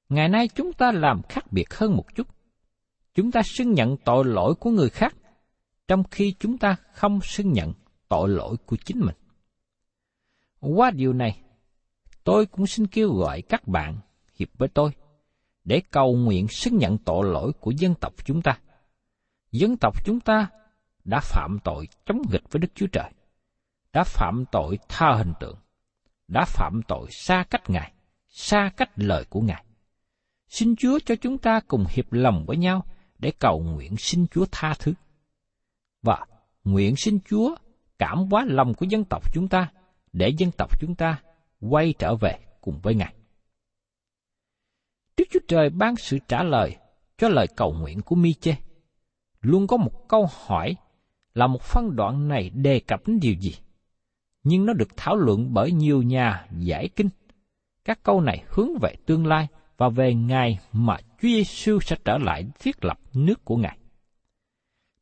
Ngày 0.09 0.29
nay 0.29 0.47
chúng 0.47 0.73
ta 0.73 0.91
làm 0.91 1.21
khác 1.29 1.51
biệt 1.51 1.73
hơn 1.73 1.95
một 1.95 2.15
chút. 2.15 2.27
Chúng 3.13 3.31
ta 3.31 3.41
xưng 3.45 3.73
nhận 3.73 3.97
tội 3.97 4.25
lỗi 4.25 4.55
của 4.55 4.69
người 4.69 4.89
khác, 4.89 5.15
trong 5.87 6.03
khi 6.11 6.35
chúng 6.39 6.57
ta 6.57 6.75
không 6.93 7.19
xưng 7.23 7.51
nhận 7.53 7.73
tội 8.09 8.29
lỗi 8.29 8.57
của 8.65 8.77
chính 8.85 8.99
mình. 8.99 9.15
Qua 10.59 10.91
điều 10.91 11.13
này, 11.13 11.41
tôi 12.23 12.45
cũng 12.45 12.67
xin 12.67 12.87
kêu 12.87 13.13
gọi 13.13 13.41
các 13.41 13.67
bạn 13.67 13.99
hiệp 14.35 14.47
với 14.57 14.69
tôi, 14.69 14.91
để 15.63 15.81
cầu 15.91 16.15
nguyện 16.15 16.47
xưng 16.47 16.77
nhận 16.77 16.97
tội 16.97 17.25
lỗi 17.25 17.51
của 17.59 17.71
dân 17.71 17.95
tộc 17.95 18.13
chúng 18.25 18.41
ta. 18.41 18.59
Dân 19.51 19.77
tộc 19.77 20.05
chúng 20.05 20.19
ta 20.19 20.49
đã 21.03 21.19
phạm 21.19 21.57
tội 21.63 21.87
chống 22.05 22.21
nghịch 22.31 22.51
với 22.51 22.59
Đức 22.59 22.67
Chúa 22.75 22.87
Trời, 22.87 23.11
đã 23.93 24.03
phạm 24.03 24.45
tội 24.51 24.79
tha 24.89 25.13
hình 25.17 25.33
tượng, 25.39 25.57
đã 26.27 26.45
phạm 26.47 26.81
tội 26.87 27.07
xa 27.11 27.43
cách 27.49 27.69
Ngài, 27.69 27.93
xa 28.27 28.71
cách 28.77 28.89
lời 28.95 29.25
của 29.29 29.41
Ngài. 29.41 29.63
Xin 30.49 30.75
Chúa 30.75 30.99
cho 31.05 31.15
chúng 31.15 31.37
ta 31.37 31.59
cùng 31.67 31.85
hiệp 31.89 32.13
lòng 32.13 32.45
với 32.47 32.57
nhau 32.57 32.85
để 33.19 33.31
cầu 33.39 33.59
nguyện 33.59 33.97
xin 33.97 34.27
Chúa 34.27 34.45
tha 34.51 34.73
thứ. 34.79 34.93
Và 36.01 36.25
nguyện 36.63 36.95
xin 36.95 37.19
Chúa 37.29 37.55
cảm 37.99 38.17
hóa 38.31 38.45
lòng 38.47 38.73
của 38.73 38.85
dân 38.85 39.03
tộc 39.03 39.33
chúng 39.33 39.47
ta 39.47 39.71
để 40.13 40.29
dân 40.29 40.51
tộc 40.51 40.79
chúng 40.79 40.95
ta 40.95 41.21
quay 41.59 41.93
trở 41.99 42.15
về 42.15 42.39
cùng 42.61 42.79
với 42.83 42.95
Ngài. 42.95 43.13
Đức 45.17 45.25
Chúa 45.29 45.39
Trời 45.47 45.69
ban 45.69 45.95
sự 45.95 46.17
trả 46.27 46.43
lời 46.43 46.75
cho 47.17 47.29
lời 47.29 47.47
cầu 47.55 47.73
nguyện 47.73 48.01
của 48.01 48.15
Mi-chê. 48.15 48.53
Luôn 49.41 49.67
có 49.67 49.77
một 49.77 50.07
câu 50.07 50.29
hỏi 50.45 50.75
là 51.33 51.47
một 51.47 51.61
phân 51.61 51.95
đoạn 51.95 52.27
này 52.27 52.49
đề 52.49 52.79
cập 52.79 53.07
đến 53.07 53.19
điều 53.19 53.33
gì? 53.33 53.55
Nhưng 54.43 54.65
nó 54.65 54.73
được 54.73 54.97
thảo 54.97 55.15
luận 55.15 55.53
bởi 55.53 55.71
nhiều 55.71 56.01
nhà 56.01 56.47
giải 56.57 56.89
kinh. 56.95 57.09
Các 57.85 58.03
câu 58.03 58.21
này 58.21 58.43
hướng 58.47 58.69
về 58.81 58.95
tương 59.05 59.25
lai 59.25 59.47
và 59.77 59.89
về 59.89 60.13
ngày 60.13 60.59
mà 60.73 60.97
Chúa 60.97 61.27
Giêsu 61.27 61.79
sẽ 61.79 61.95
trở 62.05 62.17
lại 62.17 62.45
thiết 62.59 62.85
lập 62.85 62.99
nước 63.13 63.45
của 63.45 63.57
Ngài. 63.57 63.77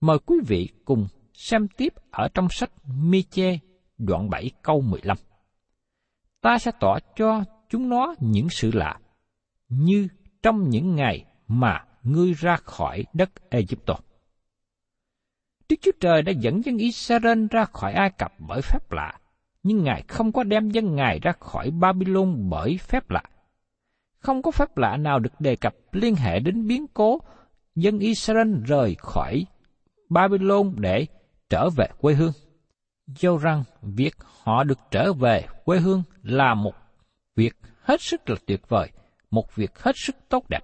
Mời 0.01 0.17
quý 0.25 0.35
vị 0.47 0.69
cùng 0.85 1.07
xem 1.33 1.67
tiếp 1.67 1.93
ở 2.11 2.27
trong 2.33 2.47
sách 2.49 2.71
Mi-chê 2.87 3.57
đoạn 3.97 4.29
7 4.29 4.51
câu 4.61 4.81
15. 4.81 5.17
Ta 6.41 6.57
sẽ 6.57 6.71
tỏ 6.79 6.97
cho 7.15 7.43
chúng 7.69 7.89
nó 7.89 8.15
những 8.19 8.49
sự 8.49 8.71
lạ 8.73 8.99
như 9.69 10.07
trong 10.43 10.69
những 10.69 10.95
ngày 10.95 11.25
mà 11.47 11.85
ngươi 12.03 12.33
ra 12.33 12.55
khỏi 12.55 13.05
đất 13.13 13.29
Egypto. 13.49 13.95
Đức 15.69 15.75
Chúa 15.81 15.91
Trời 15.99 16.21
đã 16.21 16.31
dẫn 16.31 16.65
dân 16.65 16.77
Israel 16.77 17.45
ra 17.51 17.65
khỏi 17.65 17.93
Ai 17.93 18.09
Cập 18.09 18.33
bởi 18.39 18.61
phép 18.61 18.91
lạ, 18.91 19.19
nhưng 19.63 19.83
Ngài 19.83 20.03
không 20.07 20.31
có 20.31 20.43
đem 20.43 20.69
dân 20.69 20.95
Ngài 20.95 21.19
ra 21.19 21.31
khỏi 21.39 21.71
Babylon 21.71 22.49
bởi 22.49 22.77
phép 22.77 23.09
lạ. 23.09 23.23
Không 24.25 24.41
có 24.41 24.51
phép 24.51 24.77
lạ 24.77 24.97
nào 24.97 25.19
được 25.19 25.33
đề 25.39 25.55
cập 25.55 25.75
liên 25.91 26.15
hệ 26.15 26.39
đến 26.39 26.67
biến 26.67 26.85
cố 26.93 27.19
dân 27.75 27.99
Israel 27.99 28.53
rời 28.65 28.95
khỏi 28.99 29.45
Babylon 30.09 30.73
để 30.77 31.05
trở 31.49 31.69
về 31.77 31.87
quê 32.01 32.13
hương. 32.13 32.33
Do 33.07 33.37
rằng 33.37 33.63
việc 33.81 34.15
họ 34.43 34.63
được 34.63 34.79
trở 34.91 35.13
về 35.13 35.45
quê 35.65 35.79
hương 35.79 36.03
là 36.23 36.53
một 36.53 36.73
việc 37.35 37.55
hết 37.81 38.01
sức 38.01 38.29
là 38.29 38.35
tuyệt 38.47 38.69
vời– 38.69 38.91
một 39.35 39.55
việc 39.55 39.79
hết 39.79 39.91
sức 39.95 40.15
tốt 40.29 40.49
đẹp. 40.49 40.63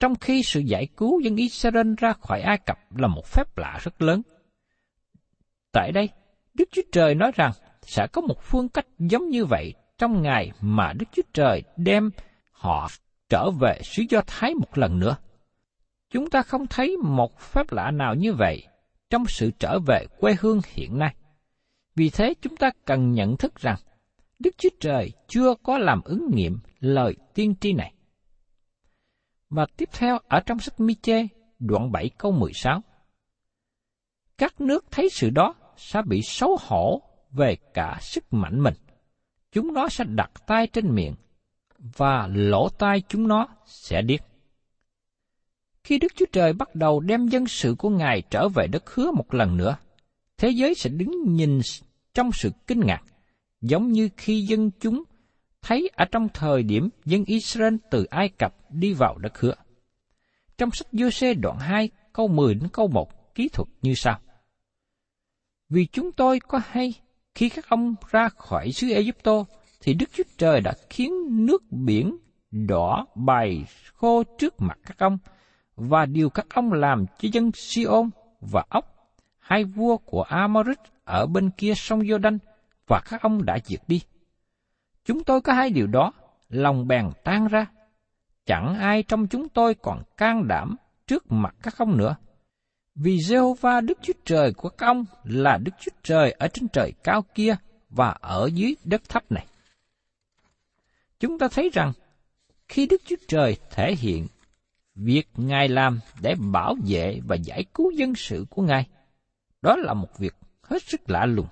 Trong 0.00 0.14
khi 0.14 0.42
sự 0.42 0.60
giải 0.60 0.86
cứu 0.96 1.20
dân 1.20 1.36
Israel 1.36 1.94
ra 1.98 2.12
khỏi 2.12 2.40
Ai 2.40 2.58
Cập 2.58 2.96
là 2.96 3.08
một 3.08 3.26
phép 3.26 3.58
lạ 3.58 3.78
rất 3.82 4.02
lớn. 4.02 4.22
Tại 5.72 5.92
đây, 5.92 6.08
Đức 6.54 6.68
Chúa 6.72 6.82
Trời 6.92 7.14
nói 7.14 7.32
rằng 7.34 7.52
sẽ 7.82 8.06
có 8.12 8.20
một 8.20 8.42
phương 8.42 8.68
cách 8.68 8.86
giống 8.98 9.28
như 9.28 9.44
vậy 9.44 9.74
trong 10.00 10.22
ngày 10.22 10.52
mà 10.60 10.92
Đức 10.92 11.06
Chúa 11.12 11.22
Trời 11.32 11.62
đem 11.76 12.10
họ 12.52 12.88
trở 13.28 13.50
về 13.50 13.80
xứ 13.84 14.02
Do 14.08 14.20
Thái 14.26 14.54
một 14.54 14.78
lần 14.78 14.98
nữa. 14.98 15.16
Chúng 16.10 16.30
ta 16.30 16.42
không 16.42 16.66
thấy 16.66 16.96
một 16.96 17.40
phép 17.40 17.72
lạ 17.72 17.90
nào 17.90 18.14
như 18.14 18.32
vậy 18.32 18.66
trong 19.10 19.24
sự 19.28 19.50
trở 19.58 19.78
về 19.86 20.06
quê 20.20 20.36
hương 20.40 20.60
hiện 20.66 20.98
nay. 20.98 21.14
Vì 21.94 22.10
thế 22.10 22.34
chúng 22.42 22.56
ta 22.56 22.70
cần 22.84 23.12
nhận 23.12 23.36
thức 23.36 23.54
rằng 23.54 23.76
Đức 24.38 24.50
Chúa 24.58 24.68
Trời 24.80 25.12
chưa 25.28 25.54
có 25.62 25.78
làm 25.78 26.00
ứng 26.04 26.30
nghiệm 26.34 26.58
lời 26.80 27.16
tiên 27.34 27.54
tri 27.60 27.72
này. 27.72 27.94
Và 29.50 29.66
tiếp 29.76 29.88
theo 29.92 30.18
ở 30.28 30.40
trong 30.40 30.58
sách 30.58 30.80
Mi-chê, 30.80 31.26
đoạn 31.58 31.92
7 31.92 32.10
câu 32.18 32.32
16. 32.32 32.80
Các 34.38 34.60
nước 34.60 34.84
thấy 34.90 35.08
sự 35.08 35.30
đó 35.30 35.54
sẽ 35.76 36.02
bị 36.06 36.22
xấu 36.22 36.56
hổ 36.60 37.02
về 37.30 37.56
cả 37.74 37.98
sức 38.00 38.32
mạnh 38.32 38.62
mình. 38.62 38.74
Chúng 39.52 39.74
nó 39.74 39.88
sẽ 39.88 40.04
đặt 40.04 40.30
tay 40.46 40.66
trên 40.66 40.94
miệng, 40.94 41.14
và 41.78 42.26
lỗ 42.26 42.68
tai 42.68 43.02
chúng 43.08 43.28
nó 43.28 43.48
sẽ 43.66 44.02
điếc. 44.02 44.20
Khi 45.84 45.98
Đức 45.98 46.12
Chúa 46.16 46.26
Trời 46.32 46.52
bắt 46.52 46.74
đầu 46.74 47.00
đem 47.00 47.28
dân 47.28 47.46
sự 47.46 47.74
của 47.78 47.90
Ngài 47.90 48.22
trở 48.30 48.48
về 48.48 48.66
đất 48.66 48.94
hứa 48.94 49.10
một 49.10 49.34
lần 49.34 49.56
nữa, 49.56 49.76
thế 50.38 50.48
giới 50.48 50.74
sẽ 50.74 50.90
đứng 50.90 51.10
nhìn 51.26 51.60
trong 52.14 52.30
sự 52.32 52.50
kinh 52.66 52.80
ngạc 52.80 53.02
giống 53.60 53.92
như 53.92 54.08
khi 54.16 54.42
dân 54.42 54.70
chúng 54.80 55.02
thấy 55.62 55.90
ở 55.96 56.04
trong 56.04 56.28
thời 56.34 56.62
điểm 56.62 56.88
dân 57.04 57.24
Israel 57.24 57.74
từ 57.90 58.04
Ai 58.04 58.28
Cập 58.28 58.54
đi 58.70 58.92
vào 58.92 59.18
đất 59.18 59.38
hứa. 59.38 59.54
Trong 60.58 60.70
sách 60.70 60.88
giô 60.92 61.08
đoạn 61.40 61.58
2 61.58 61.90
câu 62.12 62.28
10 62.28 62.54
đến 62.54 62.68
câu 62.72 62.88
1 62.88 63.34
kỹ 63.34 63.48
thuật 63.48 63.68
như 63.82 63.94
sau. 63.94 64.20
Vì 65.68 65.86
chúng 65.86 66.12
tôi 66.12 66.40
có 66.40 66.60
hay 66.64 66.94
khi 67.34 67.48
các 67.48 67.68
ông 67.68 67.94
ra 68.10 68.28
khỏi 68.28 68.72
xứ 68.72 68.90
Egypto, 68.90 69.44
thì 69.80 69.94
Đức 69.94 70.06
Chúa 70.12 70.24
Trời 70.38 70.60
đã 70.60 70.72
khiến 70.90 71.12
nước 71.46 71.62
biển 71.70 72.16
đỏ 72.50 73.06
bày 73.14 73.64
khô 73.94 74.22
trước 74.38 74.60
mặt 74.60 74.78
các 74.86 74.98
ông, 74.98 75.18
và 75.76 76.06
điều 76.06 76.30
các 76.30 76.46
ông 76.54 76.72
làm 76.72 77.06
cho 77.18 77.28
dân 77.32 77.50
Siôn 77.54 78.10
và 78.40 78.64
ốc, 78.68 78.94
hai 79.38 79.64
vua 79.64 79.96
của 79.96 80.22
Amorit 80.22 80.78
ở 81.04 81.26
bên 81.26 81.50
kia 81.50 81.74
sông 81.76 82.00
Giô-đanh, 82.00 82.38
và 82.86 83.00
các 83.10 83.22
ông 83.22 83.44
đã 83.44 83.58
diệt 83.64 83.80
đi. 83.86 84.02
Chúng 85.04 85.24
tôi 85.24 85.40
có 85.40 85.52
hai 85.52 85.70
điều 85.70 85.86
đó, 85.86 86.12
lòng 86.48 86.88
bèn 86.88 87.10
tan 87.24 87.48
ra. 87.48 87.66
Chẳng 88.46 88.78
ai 88.78 89.02
trong 89.02 89.26
chúng 89.26 89.48
tôi 89.48 89.74
còn 89.74 90.02
can 90.16 90.48
đảm 90.48 90.76
trước 91.06 91.32
mặt 91.32 91.54
các 91.62 91.78
ông 91.78 91.96
nữa. 91.96 92.16
Vì 92.94 93.16
Jehovah 93.16 93.86
Đức 93.86 93.98
Chúa 94.02 94.12
Trời 94.24 94.52
của 94.52 94.68
các 94.68 94.86
ông 94.86 95.04
là 95.24 95.58
Đức 95.58 95.72
Chúa 95.80 95.92
Trời 96.02 96.32
ở 96.32 96.48
trên 96.48 96.68
trời 96.68 96.92
cao 97.04 97.22
kia 97.34 97.56
và 97.90 98.10
ở 98.10 98.50
dưới 98.54 98.76
đất 98.84 99.08
thấp 99.08 99.32
này. 99.32 99.46
Chúng 101.20 101.38
ta 101.38 101.48
thấy 101.48 101.70
rằng, 101.72 101.92
khi 102.68 102.86
Đức 102.86 103.02
Chúa 103.04 103.16
Trời 103.28 103.56
thể 103.70 103.94
hiện 103.94 104.26
việc 104.94 105.28
Ngài 105.36 105.68
làm 105.68 106.00
để 106.20 106.34
bảo 106.52 106.76
vệ 106.86 107.20
và 107.26 107.36
giải 107.36 107.64
cứu 107.74 107.90
dân 107.90 108.14
sự 108.14 108.46
của 108.50 108.62
Ngài, 108.62 108.88
đó 109.62 109.76
là 109.76 109.94
một 109.94 110.18
việc 110.18 110.34
hết 110.62 110.82
sức 110.82 111.10
lạ 111.10 111.26
lùng. 111.26 111.48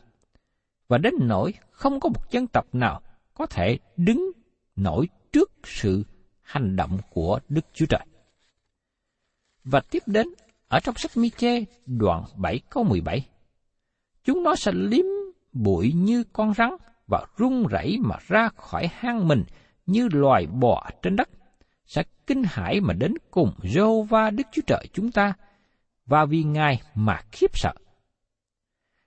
Và 0.88 0.98
đến 0.98 1.14
nỗi 1.20 1.54
không 1.70 2.00
có 2.00 2.08
một 2.08 2.30
dân 2.30 2.46
tộc 2.46 2.74
nào 2.74 3.00
có 3.34 3.46
thể 3.46 3.78
đứng 3.96 4.30
nổi 4.76 5.08
trước 5.32 5.50
sự 5.64 6.04
hành 6.42 6.76
động 6.76 6.98
của 7.10 7.40
Đức 7.48 7.64
Chúa 7.74 7.86
Trời. 7.86 8.06
Và 9.64 9.80
tiếp 9.80 10.02
đến, 10.06 10.28
ở 10.68 10.80
trong 10.80 10.94
sách 10.94 11.16
Mi-chê 11.16 11.64
đoạn 11.86 12.24
7 12.36 12.60
câu 12.70 12.84
17, 12.84 13.28
chúng 14.24 14.42
nó 14.42 14.54
sẽ 14.54 14.72
liếm 14.74 15.04
bụi 15.52 15.92
như 15.92 16.24
con 16.32 16.54
rắn 16.54 16.70
và 17.06 17.26
run 17.36 17.66
rẩy 17.66 17.98
mà 18.00 18.16
ra 18.26 18.48
khỏi 18.56 18.88
hang 18.92 19.28
mình 19.28 19.44
như 19.86 20.08
loài 20.12 20.46
bò 20.46 20.90
trên 21.02 21.16
đất, 21.16 21.28
sẽ 21.86 22.02
kinh 22.26 22.42
hãi 22.46 22.80
mà 22.80 22.94
đến 22.94 23.14
cùng 23.30 23.52
Jehovah 23.62 24.36
Đức 24.36 24.46
Chúa 24.52 24.62
Trời 24.66 24.88
chúng 24.92 25.12
ta, 25.12 25.32
và 26.06 26.24
vì 26.24 26.42
Ngài 26.42 26.80
mà 26.94 27.20
khiếp 27.32 27.58
sợ. 27.58 27.72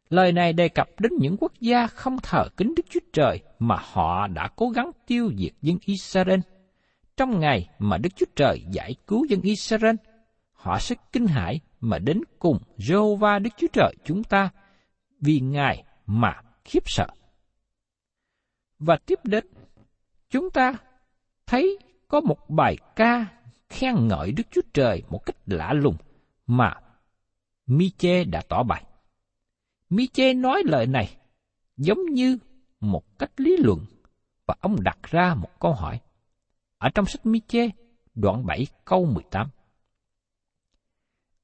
Lời 0.10 0.32
này 0.32 0.54
đề 0.54 0.70
cập 0.70 0.88
đến 1.00 1.12
những 1.20 1.38
quốc 1.40 1.54
gia 1.60 1.88
không 1.88 2.18
thờ 2.24 2.44
kính 2.58 2.74
Đức 2.78 2.84
Chúa 2.90 3.00
Trời 3.14 3.40
mà 3.60 3.76
họ 3.80 4.28
đã 4.28 4.50
cố 4.56 4.70
gắng 4.70 4.92
tiêu 5.08 5.32
diệt 5.38 5.52
dân 5.62 5.78
Israel. 5.86 6.40
Trong 7.18 7.40
ngày 7.40 7.70
mà 7.80 7.98
Đức 7.98 8.10
Chúa 8.16 8.26
Trời 8.36 8.64
giải 8.72 8.96
cứu 9.08 9.26
dân 9.30 9.42
Israel, 9.42 9.96
họ 10.62 10.80
sẽ 10.80 10.96
kinh 11.12 11.28
hãi 11.28 11.60
mà 11.80 12.00
đến 12.00 12.22
cùng 12.40 12.58
Jehovah 12.78 13.42
Đức 13.42 13.50
Chúa 13.58 13.68
Trời 13.74 13.96
chúng 14.06 14.24
ta 14.24 14.50
vì 15.20 15.40
Ngài 15.40 15.84
mà 16.06 16.42
khiếp 16.66 16.84
sợ. 16.86 17.08
Và 18.80 18.98
tiếp 19.06 19.20
đến, 19.24 19.46
chúng 20.30 20.50
ta 20.50 20.74
thấy 21.48 21.78
có 22.08 22.22
một 22.22 22.50
bài 22.50 22.78
ca 22.96 23.26
khen 23.70 24.08
ngợi 24.08 24.32
Đức 24.32 24.44
Chúa 24.52 24.62
Trời 24.74 25.04
một 25.10 25.26
cách 25.26 25.36
lạ 25.46 25.74
lùng 25.74 25.96
mà 26.48 26.74
Miche 27.66 28.24
đã 28.24 28.42
tỏ 28.50 28.64
bài. 28.64 28.84
Miche 29.90 30.34
nói 30.34 30.64
lời 30.66 30.88
này 30.88 31.18
giống 31.78 32.06
như 32.06 32.38
một 32.80 33.20
cách 33.20 33.32
lý 33.38 33.58
luận 33.58 33.80
và 34.46 34.56
ông 34.62 34.84
đặt 34.84 34.98
ra 35.04 35.36
một 35.36 35.60
câu 35.60 35.74
hỏi. 35.74 36.00
Ở 36.78 36.90
trong 36.90 37.06
sách 37.06 37.26
Miche, 37.26 37.70
đoạn 38.16 38.46
7 38.46 38.68
câu 38.86 39.06
18. 39.06 39.50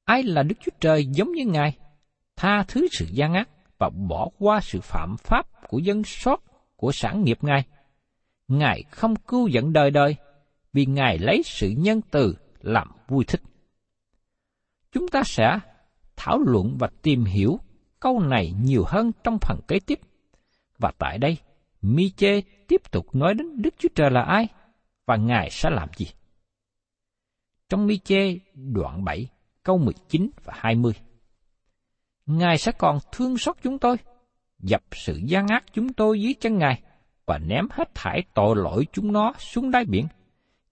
Ai 0.08 0.22
là 0.22 0.42
Đức 0.42 0.54
Chúa 0.60 0.72
Trời 0.80 1.06
giống 1.06 1.32
như 1.32 1.44
Ngài, 1.46 1.78
tha 2.36 2.64
thứ 2.68 2.88
sự 2.92 3.06
gian 3.10 3.34
ác 3.34 3.48
và 3.78 3.90
bỏ 4.08 4.28
qua 4.38 4.60
sự 4.60 4.80
phạm 4.80 5.16
pháp 5.16 5.46
của 5.68 5.78
dân 5.78 6.04
sót 6.04 6.42
của 6.76 6.92
sản 6.92 7.24
nghiệp 7.24 7.38
Ngài. 7.40 7.64
Ngài 8.48 8.82
không 8.90 9.16
cứu 9.16 9.48
dẫn 9.48 9.72
đời 9.72 9.90
đời, 9.90 10.16
vì 10.72 10.86
Ngài 10.86 11.18
lấy 11.18 11.42
sự 11.44 11.70
nhân 11.78 12.00
từ 12.10 12.36
làm 12.60 12.88
vui 13.08 13.24
thích. 13.24 13.40
Chúng 14.92 15.08
ta 15.08 15.22
sẽ 15.24 15.58
thảo 16.16 16.38
luận 16.38 16.76
và 16.78 16.88
tìm 17.02 17.24
hiểu 17.24 17.58
câu 18.00 18.20
này 18.20 18.52
nhiều 18.62 18.84
hơn 18.86 19.12
trong 19.24 19.38
phần 19.38 19.60
kế 19.68 19.80
tiếp. 19.80 20.00
Và 20.78 20.92
tại 20.98 21.18
đây, 21.18 21.38
Mi-chê 21.82 22.42
tiếp 22.68 22.90
tục 22.90 23.14
nói 23.14 23.34
đến 23.34 23.62
Đức 23.62 23.74
Chúa 23.78 23.88
Trời 23.94 24.10
là 24.10 24.22
ai 24.22 24.48
và 25.06 25.16
Ngài 25.16 25.50
sẽ 25.50 25.70
làm 25.70 25.88
gì. 25.96 26.06
Trong 27.68 27.86
Mi-chê 27.86 28.38
đoạn 28.54 29.04
7, 29.04 29.28
câu 29.68 29.78
19 29.78 30.30
và 30.44 30.52
20. 30.56 30.92
Ngài 32.26 32.58
sẽ 32.58 32.72
còn 32.72 32.98
thương 33.12 33.38
xót 33.38 33.56
chúng 33.62 33.78
tôi, 33.78 33.96
dập 34.58 34.82
sự 34.92 35.20
gian 35.24 35.46
ác 35.46 35.64
chúng 35.72 35.92
tôi 35.92 36.22
dưới 36.22 36.34
chân 36.40 36.58
Ngài 36.58 36.82
và 37.26 37.38
ném 37.38 37.68
hết 37.70 37.94
thải 37.94 38.22
tội 38.34 38.56
lỗi 38.56 38.86
chúng 38.92 39.12
nó 39.12 39.32
xuống 39.38 39.70
đáy 39.70 39.84
biển. 39.84 40.06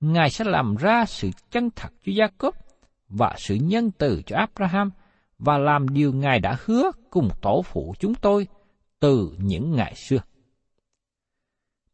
Ngài 0.01 0.31
sẽ 0.31 0.45
làm 0.45 0.77
ra 0.77 1.05
sự 1.07 1.31
chân 1.51 1.71
thật 1.77 1.89
cho 2.07 2.13
Gia 2.13 2.27
Cốp 2.39 2.55
và 3.09 3.35
sự 3.39 3.55
nhân 3.55 3.91
từ 3.99 4.23
cho 4.27 4.37
Abraham 4.37 4.91
và 5.39 5.59
làm 5.59 5.89
điều 5.89 6.13
Ngài 6.13 6.41
đã 6.41 6.57
hứa 6.65 6.91
cùng 7.11 7.29
tổ 7.43 7.63
phụ 7.63 7.95
chúng 7.99 8.15
tôi 8.15 8.47
từ 9.01 9.37
những 9.39 9.77
ngày 9.77 9.95
xưa. 9.95 10.21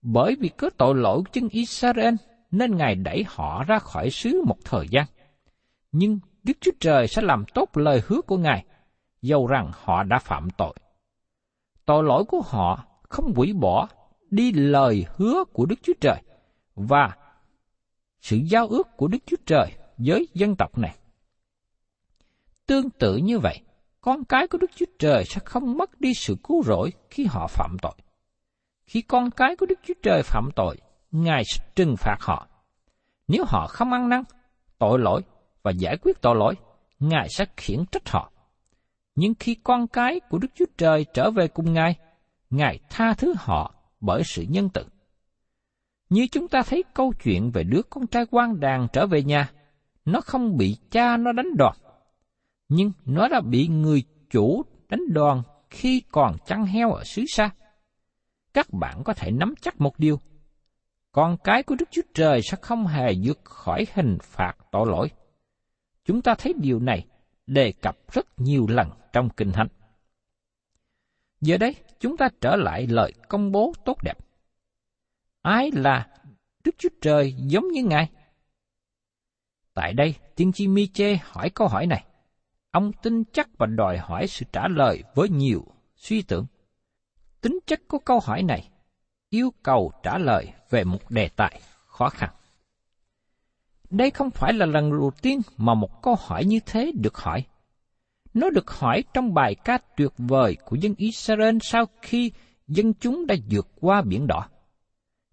Bởi 0.02 0.36
vì 0.40 0.48
có 0.48 0.70
tội 0.78 0.94
lỗi 0.94 1.22
chân 1.32 1.48
Israel 1.48 2.14
nên 2.50 2.76
Ngài 2.76 2.94
đẩy 2.94 3.24
họ 3.28 3.64
ra 3.64 3.78
khỏi 3.78 4.10
xứ 4.10 4.42
một 4.46 4.56
thời 4.64 4.88
gian. 4.90 5.06
Nhưng 5.92 6.18
Đức 6.42 6.52
Chúa 6.60 6.70
Trời 6.80 7.08
sẽ 7.08 7.22
làm 7.22 7.44
tốt 7.54 7.68
lời 7.74 8.02
hứa 8.06 8.20
của 8.20 8.36
Ngài, 8.36 8.64
dầu 9.22 9.46
rằng 9.46 9.70
họ 9.74 10.02
đã 10.02 10.18
phạm 10.18 10.50
tội. 10.50 10.74
Tội 11.86 12.04
lỗi 12.04 12.24
của 12.28 12.40
họ 12.40 12.84
không 13.02 13.32
hủy 13.36 13.52
bỏ 13.52 13.88
đi 14.30 14.52
lời 14.52 15.06
hứa 15.16 15.44
của 15.52 15.66
Đức 15.66 15.76
Chúa 15.82 15.92
Trời 16.00 16.22
và 16.74 17.16
sự 18.20 18.36
giao 18.36 18.68
ước 18.68 18.88
của 18.96 19.08
Đức 19.08 19.18
Chúa 19.26 19.36
Trời 19.46 19.72
với 19.98 20.28
dân 20.34 20.56
tộc 20.56 20.78
này. 20.78 20.96
Tương 22.66 22.90
tự 22.90 23.16
như 23.16 23.38
vậy, 23.38 23.60
con 24.00 24.24
cái 24.24 24.46
của 24.48 24.58
Đức 24.58 24.70
Chúa 24.76 24.86
Trời 24.98 25.24
sẽ 25.24 25.40
không 25.44 25.76
mất 25.76 26.00
đi 26.00 26.14
sự 26.14 26.36
cứu 26.44 26.62
rỗi 26.62 26.92
khi 27.10 27.24
họ 27.24 27.46
phạm 27.46 27.76
tội. 27.82 27.94
Khi 28.86 29.02
con 29.02 29.30
cái 29.30 29.56
của 29.56 29.66
Đức 29.66 29.78
Chúa 29.82 29.94
Trời 30.02 30.22
phạm 30.22 30.50
tội, 30.56 30.76
Ngài 31.10 31.42
sẽ 31.44 31.64
trừng 31.74 31.94
phạt 31.98 32.16
họ. 32.20 32.48
Nếu 33.28 33.44
họ 33.48 33.66
không 33.66 33.92
ăn 33.92 34.08
năn, 34.08 34.22
tội 34.78 34.98
lỗi 34.98 35.22
và 35.62 35.70
giải 35.70 35.96
quyết 36.02 36.20
tội 36.20 36.36
lỗi, 36.36 36.54
Ngài 36.98 37.28
sẽ 37.30 37.44
khiển 37.56 37.84
trách 37.92 38.08
họ. 38.08 38.32
Nhưng 39.14 39.34
khi 39.40 39.56
con 39.64 39.86
cái 39.86 40.20
của 40.30 40.38
Đức 40.38 40.48
Chúa 40.54 40.64
Trời 40.78 41.06
trở 41.14 41.30
về 41.30 41.48
cùng 41.48 41.72
Ngài, 41.72 41.96
Ngài 42.50 42.78
tha 42.90 43.14
thứ 43.14 43.34
họ 43.38 43.74
bởi 44.00 44.22
sự 44.24 44.44
nhân 44.48 44.68
từ. 44.74 44.84
Như 46.10 46.26
chúng 46.32 46.48
ta 46.48 46.62
thấy 46.62 46.84
câu 46.94 47.12
chuyện 47.22 47.50
về 47.50 47.62
đứa 47.62 47.82
con 47.90 48.06
trai 48.06 48.24
quan 48.30 48.60
đàn 48.60 48.86
trở 48.92 49.06
về 49.06 49.22
nhà, 49.22 49.50
nó 50.04 50.20
không 50.20 50.56
bị 50.56 50.76
cha 50.90 51.16
nó 51.16 51.32
đánh 51.32 51.56
đòn, 51.56 51.76
nhưng 52.68 52.92
nó 53.04 53.28
đã 53.28 53.40
bị 53.40 53.68
người 53.68 54.02
chủ 54.30 54.62
đánh 54.88 55.12
đòn 55.12 55.42
khi 55.70 56.02
còn 56.12 56.36
chăn 56.46 56.64
heo 56.66 56.92
ở 56.92 57.04
xứ 57.04 57.24
xa. 57.28 57.50
Các 58.54 58.72
bạn 58.72 59.02
có 59.04 59.14
thể 59.14 59.30
nắm 59.30 59.54
chắc 59.60 59.80
một 59.80 59.98
điều, 59.98 60.20
con 61.12 61.36
cái 61.44 61.62
của 61.62 61.74
Đức 61.78 61.88
Chúa 61.90 62.02
Trời 62.14 62.42
sẽ 62.42 62.56
không 62.62 62.86
hề 62.86 63.14
vượt 63.24 63.40
khỏi 63.44 63.86
hình 63.94 64.18
phạt 64.22 64.52
tội 64.72 64.86
lỗi. 64.86 65.10
Chúng 66.04 66.22
ta 66.22 66.34
thấy 66.38 66.54
điều 66.56 66.80
này 66.80 67.06
đề 67.46 67.72
cập 67.72 68.12
rất 68.12 68.26
nhiều 68.36 68.66
lần 68.68 68.90
trong 69.12 69.28
Kinh 69.36 69.52
Thánh. 69.52 69.68
Giờ 71.40 71.56
đây, 71.56 71.74
chúng 72.00 72.16
ta 72.16 72.28
trở 72.40 72.56
lại 72.56 72.86
lời 72.86 73.12
công 73.28 73.52
bố 73.52 73.72
tốt 73.84 74.02
đẹp. 74.02 74.18
Ai 75.42 75.70
là 75.74 76.08
Đức 76.64 76.74
Chúa 76.78 76.88
Trời 77.00 77.32
giống 77.32 77.68
như 77.68 77.84
Ngài? 77.84 78.10
Tại 79.74 79.92
đây, 79.92 80.14
tiên 80.36 80.52
tri 80.52 80.68
Mi-chê 80.68 81.18
hỏi 81.22 81.50
câu 81.50 81.68
hỏi 81.68 81.86
này. 81.86 82.04
Ông 82.70 82.92
tin 83.02 83.24
chắc 83.24 83.48
và 83.58 83.66
đòi 83.66 83.98
hỏi 83.98 84.26
sự 84.26 84.44
trả 84.52 84.68
lời 84.68 85.02
với 85.14 85.28
nhiều 85.28 85.66
suy 85.96 86.22
tưởng. 86.22 86.46
Tính 87.40 87.58
chất 87.66 87.80
của 87.88 87.98
câu 87.98 88.20
hỏi 88.20 88.42
này 88.42 88.68
yêu 89.30 89.52
cầu 89.62 89.92
trả 90.02 90.18
lời 90.18 90.52
về 90.70 90.84
một 90.84 91.10
đề 91.10 91.28
tài 91.28 91.60
khó 91.86 92.08
khăn. 92.08 92.30
Đây 93.92 94.10
không 94.10 94.30
phải 94.30 94.52
là 94.52 94.66
lần 94.66 94.90
đầu 94.90 95.10
tiên 95.22 95.40
mà 95.56 95.74
một 95.74 96.02
câu 96.02 96.16
hỏi 96.18 96.44
như 96.44 96.60
thế 96.66 96.92
được 96.94 97.16
hỏi. 97.16 97.44
Nó 98.34 98.50
được 98.50 98.70
hỏi 98.70 99.04
trong 99.14 99.34
bài 99.34 99.54
ca 99.54 99.78
tuyệt 99.96 100.12
vời 100.18 100.56
của 100.64 100.76
dân 100.76 100.94
Israel 100.96 101.56
sau 101.60 101.84
khi 102.02 102.32
dân 102.66 102.94
chúng 102.94 103.26
đã 103.26 103.34
vượt 103.50 103.68
qua 103.80 104.02
biển 104.02 104.26
đỏ. 104.26 104.48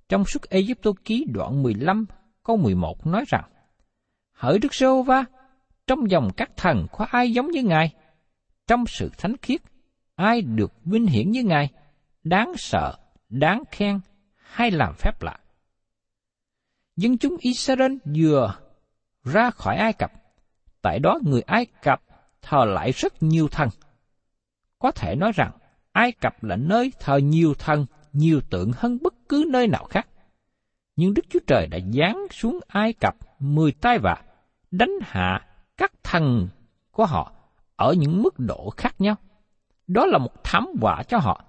Trong 0.10 0.26
suốt 0.26 0.50
Egypto 0.50 0.92
ký 1.06 1.26
đoạn 1.34 1.64
15 1.64 2.06
câu 2.44 2.58
11 2.58 3.08
nói 3.08 3.24
rằng, 3.28 3.44
Hỡi 4.34 4.60
Đức 4.60 4.74
Sô 4.74 5.04
Va, 5.04 5.26
trong 5.88 6.12
dòng 6.12 6.30
các 6.38 6.50
thần 6.58 6.88
có 6.92 7.06
ai 7.12 7.32
giống 7.32 7.52
như 7.52 7.64
Ngài? 7.64 7.94
Trong 8.68 8.84
sự 8.88 9.10
thánh 9.18 9.38
khiết, 9.42 9.62
ai 10.16 10.42
được 10.42 10.74
vinh 10.86 11.06
hiển 11.06 11.32
như 11.32 11.44
Ngài? 11.44 11.70
Đáng 12.24 12.54
sợ, 12.58 12.98
đáng 13.30 13.64
khen, 13.72 14.00
hay 14.36 14.72
làm 14.72 14.94
phép 14.94 15.22
lạ? 15.22 15.40
Dân 17.00 17.18
chúng 17.18 17.38
Israel 17.40 17.94
vừa 18.16 18.56
ra 19.24 19.50
khỏi 19.50 19.76
Ai 19.76 19.94
Cập, 19.94 20.12
tại 20.82 21.00
đó 21.00 21.20
người 21.24 21.42
Ai 21.42 21.66
Cập 21.66 22.02
thờ 22.42 22.66
lại 22.66 22.92
rất 22.92 23.24
nhiều 23.24 23.48
thần. 23.52 23.70
Có 24.80 24.92
thể 24.92 25.16
nói 25.16 25.32
rằng 25.36 25.52
Ai 25.92 26.12
Cập 26.12 26.44
là 26.44 26.56
nơi 26.56 26.92
thờ 27.00 27.18
nhiều 27.18 27.54
thần 27.60 27.86
nhiều 28.14 28.42
tượng 28.50 28.72
hơn 28.76 28.98
bất 29.02 29.14
cứ 29.30 29.46
nơi 29.50 29.68
nào 29.68 29.84
khác. 29.84 30.08
Nhưng 30.96 31.14
Đức 31.14 31.26
Chúa 31.30 31.40
Trời 31.48 31.68
đã 31.68 31.78
giáng 31.94 32.28
xuống 32.32 32.60
Ai 32.68 32.94
Cập 32.94 33.16
mười 33.40 33.72
tai 33.72 34.00
vạ, 34.00 34.22
đánh 34.72 34.92
hạ 35.02 35.48
các 35.78 35.92
thần 36.04 36.48
của 36.92 37.06
họ 37.06 37.32
ở 37.76 37.94
những 37.98 38.22
mức 38.22 38.40
độ 38.40 38.70
khác 38.78 38.96
nhau. 39.02 39.16
Đó 39.88 40.06
là 40.06 40.18
một 40.18 40.44
thảm 40.44 40.68
họa 40.82 41.04
cho 41.04 41.18
họ. 41.18 41.44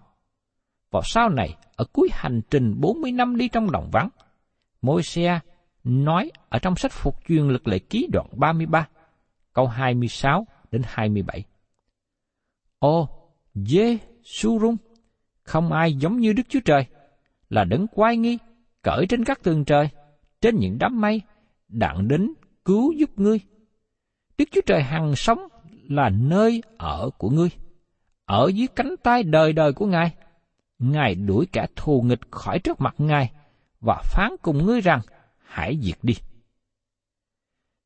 Vào 0.90 1.02
sau 1.04 1.28
này, 1.28 1.56
ở 1.76 1.84
cuối 1.92 2.08
hành 2.12 2.40
trình 2.50 2.80
40 2.80 3.12
năm 3.12 3.36
đi 3.36 3.48
trong 3.48 3.70
đồng 3.70 3.90
vắng, 3.92 4.08
Môi-se 4.82 5.40
nói 5.84 6.30
ở 6.48 6.58
trong 6.58 6.76
sách 6.76 6.92
phục 6.92 7.14
truyền 7.28 7.48
lực 7.48 7.68
lệ 7.68 7.78
ký 7.78 8.08
đoạn 8.12 8.26
33, 8.32 8.88
câu 9.52 9.66
26 9.66 10.46
đến 10.70 10.82
27. 10.84 11.44
Ô, 12.78 13.08
dê, 13.54 13.98
su 14.22 14.60
rung, 14.60 14.76
không 15.42 15.72
ai 15.72 15.92
giống 15.94 16.20
như 16.20 16.32
Đức 16.32 16.42
Chúa 16.48 16.60
Trời, 16.64 16.86
là 17.48 17.64
đấng 17.64 17.86
quay 17.86 18.16
nghi, 18.16 18.38
cởi 18.82 19.06
trên 19.08 19.24
các 19.24 19.42
tường 19.42 19.64
trời, 19.64 19.88
trên 20.40 20.56
những 20.56 20.78
đám 20.78 21.00
mây, 21.00 21.22
đặng 21.68 22.08
đến 22.08 22.32
cứu 22.64 22.92
giúp 22.92 23.10
ngươi. 23.16 23.40
Đức 24.38 24.44
Chúa 24.52 24.60
Trời 24.66 24.82
hằng 24.82 25.16
sống 25.16 25.38
là 25.88 26.08
nơi 26.08 26.62
ở 26.78 27.10
của 27.18 27.30
ngươi, 27.30 27.48
ở 28.24 28.50
dưới 28.54 28.66
cánh 28.76 28.94
tay 29.02 29.22
đời 29.22 29.52
đời 29.52 29.72
của 29.72 29.86
Ngài. 29.86 30.14
Ngài 30.78 31.14
đuổi 31.14 31.46
kẻ 31.52 31.66
thù 31.76 32.02
nghịch 32.02 32.30
khỏi 32.30 32.58
trước 32.58 32.80
mặt 32.80 32.94
Ngài, 32.98 33.30
và 33.80 34.02
phán 34.04 34.30
cùng 34.42 34.66
ngươi 34.66 34.80
rằng, 34.80 35.00
hãy 35.38 35.78
diệt 35.82 35.98
đi. 36.02 36.14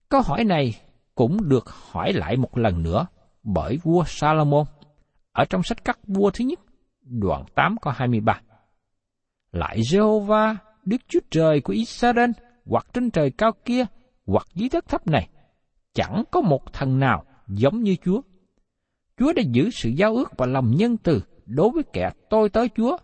Câu 0.08 0.20
hỏi 0.20 0.44
này 0.44 0.74
cũng 1.14 1.48
được 1.48 1.68
hỏi 1.68 2.12
lại 2.12 2.36
một 2.36 2.58
lần 2.58 2.82
nữa 2.82 3.06
bởi 3.42 3.78
vua 3.82 4.04
Salomon 4.06 4.66
ở 5.32 5.44
trong 5.44 5.62
sách 5.62 5.84
các 5.84 5.98
vua 6.06 6.30
thứ 6.30 6.44
nhất, 6.44 6.60
đoạn 7.02 7.44
8 7.54 7.76
câu 7.82 7.92
23. 7.96 8.40
Lại 9.52 9.80
Jehovah, 9.80 10.56
Đức 10.84 10.96
Chúa 11.08 11.20
Trời 11.30 11.60
của 11.60 11.72
Israel, 11.72 12.30
hoặc 12.66 12.86
trên 12.92 13.10
trời 13.10 13.30
cao 13.30 13.52
kia, 13.64 13.84
hoặc 14.26 14.46
dưới 14.54 14.68
đất 14.72 14.88
thấp 14.88 15.06
này, 15.06 15.28
chẳng 15.94 16.24
có 16.30 16.40
một 16.40 16.72
thần 16.72 16.98
nào 16.98 17.24
giống 17.48 17.82
như 17.82 17.96
Chúa. 18.04 18.20
Chúa 19.18 19.32
đã 19.32 19.42
giữ 19.52 19.70
sự 19.70 19.88
giao 19.88 20.14
ước 20.14 20.32
và 20.36 20.46
lòng 20.46 20.70
nhân 20.76 20.96
từ 20.96 21.22
đối 21.46 21.70
với 21.70 21.82
kẻ 21.92 22.10
tôi 22.30 22.48
tới 22.48 22.68
Chúa, 22.76 22.96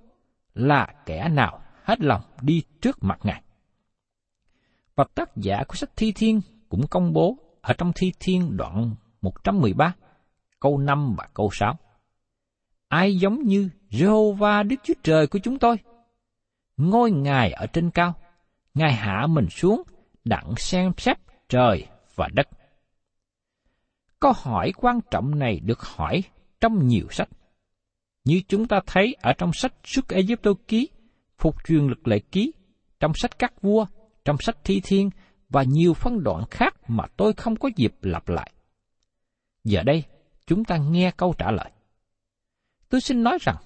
là 0.54 0.94
kẻ 1.06 1.28
nào 1.28 1.59
hết 1.90 2.00
lòng 2.00 2.22
đi 2.42 2.62
trước 2.80 3.04
mặt 3.04 3.18
Ngài. 3.22 3.42
Và 4.94 5.04
tác 5.14 5.36
giả 5.36 5.64
của 5.68 5.74
sách 5.74 5.90
Thi 5.96 6.12
Thiên 6.12 6.40
cũng 6.68 6.86
công 6.90 7.12
bố 7.12 7.36
ở 7.60 7.74
trong 7.78 7.92
Thi 7.94 8.12
Thiên 8.20 8.56
đoạn 8.56 8.94
113, 9.22 9.94
câu 10.60 10.78
5 10.78 11.14
và 11.18 11.28
câu 11.34 11.50
6. 11.52 11.78
Ai 12.88 13.16
giống 13.16 13.42
như 13.42 13.70
Jehovah 13.90 14.68
Đức 14.68 14.76
Chúa 14.82 14.94
Trời 15.02 15.26
của 15.26 15.38
chúng 15.38 15.58
tôi? 15.58 15.76
Ngôi 16.76 17.10
Ngài 17.10 17.52
ở 17.52 17.66
trên 17.66 17.90
cao, 17.90 18.14
Ngài 18.74 18.92
hạ 18.92 19.26
mình 19.26 19.48
xuống, 19.50 19.82
đặng 20.24 20.54
xem 20.56 20.92
xét 20.96 21.16
trời 21.48 21.86
và 22.14 22.28
đất. 22.32 22.48
Câu 24.20 24.32
hỏi 24.36 24.72
quan 24.76 25.00
trọng 25.10 25.38
này 25.38 25.60
được 25.64 25.80
hỏi 25.80 26.22
trong 26.60 26.86
nhiều 26.86 27.06
sách. 27.10 27.28
Như 28.24 28.42
chúng 28.48 28.68
ta 28.68 28.80
thấy 28.86 29.16
ở 29.20 29.32
trong 29.38 29.52
sách 29.52 29.72
Xuất 29.84 30.08
Ai-cập 30.08 30.56
ký, 30.68 30.88
Phục 31.40 31.64
truyền 31.64 31.86
lực 31.86 32.08
lệ 32.08 32.18
ký, 32.18 32.52
trong 33.00 33.12
sách 33.14 33.38
các 33.38 33.62
vua, 33.62 33.86
trong 34.24 34.36
sách 34.40 34.56
thi 34.64 34.80
thiên 34.84 35.10
và 35.48 35.62
nhiều 35.62 35.94
phân 35.94 36.22
đoạn 36.22 36.44
khác 36.50 36.74
mà 36.88 37.04
tôi 37.16 37.32
không 37.32 37.56
có 37.56 37.70
dịp 37.76 37.94
lặp 38.02 38.28
lại. 38.28 38.52
Giờ 39.64 39.82
đây, 39.82 40.04
chúng 40.46 40.64
ta 40.64 40.76
nghe 40.76 41.10
câu 41.16 41.34
trả 41.38 41.50
lời. 41.50 41.70
Tôi 42.88 43.00
xin 43.00 43.22
nói 43.22 43.38
rằng, 43.40 43.56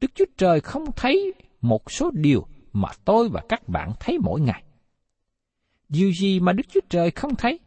Đức 0.00 0.08
Chúa 0.14 0.24
Trời 0.36 0.60
không 0.60 0.84
thấy 0.96 1.34
một 1.60 1.92
số 1.92 2.10
điều 2.14 2.46
mà 2.72 2.88
tôi 3.04 3.28
và 3.28 3.42
các 3.48 3.68
bạn 3.68 3.92
thấy 4.00 4.18
mỗi 4.18 4.40
ngày. 4.40 4.62
Điều 5.88 6.12
gì 6.12 6.40
mà 6.40 6.52
Đức 6.52 6.64
Chúa 6.68 6.80
Trời 6.88 7.10
không 7.10 7.34
thấy? 7.34 7.60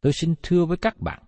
Tôi 0.00 0.12
xin 0.12 0.34
thưa 0.42 0.64
với 0.64 0.76
các 0.76 1.00
bạn, 1.00 1.22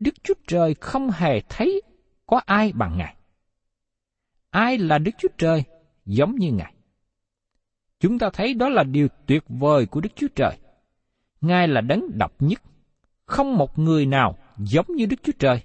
Đức 0.00 0.14
Chúa 0.22 0.34
Trời 0.46 0.74
không 0.74 1.10
hề 1.10 1.40
thấy 1.48 1.82
có 2.26 2.40
ai 2.46 2.72
bằng 2.72 2.98
Ngài. 2.98 3.16
Ai 4.50 4.78
là 4.78 4.98
Đức 4.98 5.10
Chúa 5.18 5.28
Trời 5.38 5.64
giống 6.04 6.36
như 6.36 6.52
Ngài? 6.52 6.74
Chúng 8.00 8.18
ta 8.18 8.30
thấy 8.32 8.54
đó 8.54 8.68
là 8.68 8.84
điều 8.84 9.08
tuyệt 9.26 9.44
vời 9.48 9.86
của 9.86 10.00
Đức 10.00 10.10
Chúa 10.16 10.28
Trời. 10.34 10.58
Ngài 11.40 11.68
là 11.68 11.80
đấng 11.80 12.18
độc 12.18 12.32
nhất. 12.38 12.62
Không 13.24 13.56
một 13.56 13.78
người 13.78 14.06
nào 14.06 14.38
giống 14.58 14.86
như 14.88 15.06
Đức 15.06 15.16
Chúa 15.22 15.32
Trời. 15.38 15.62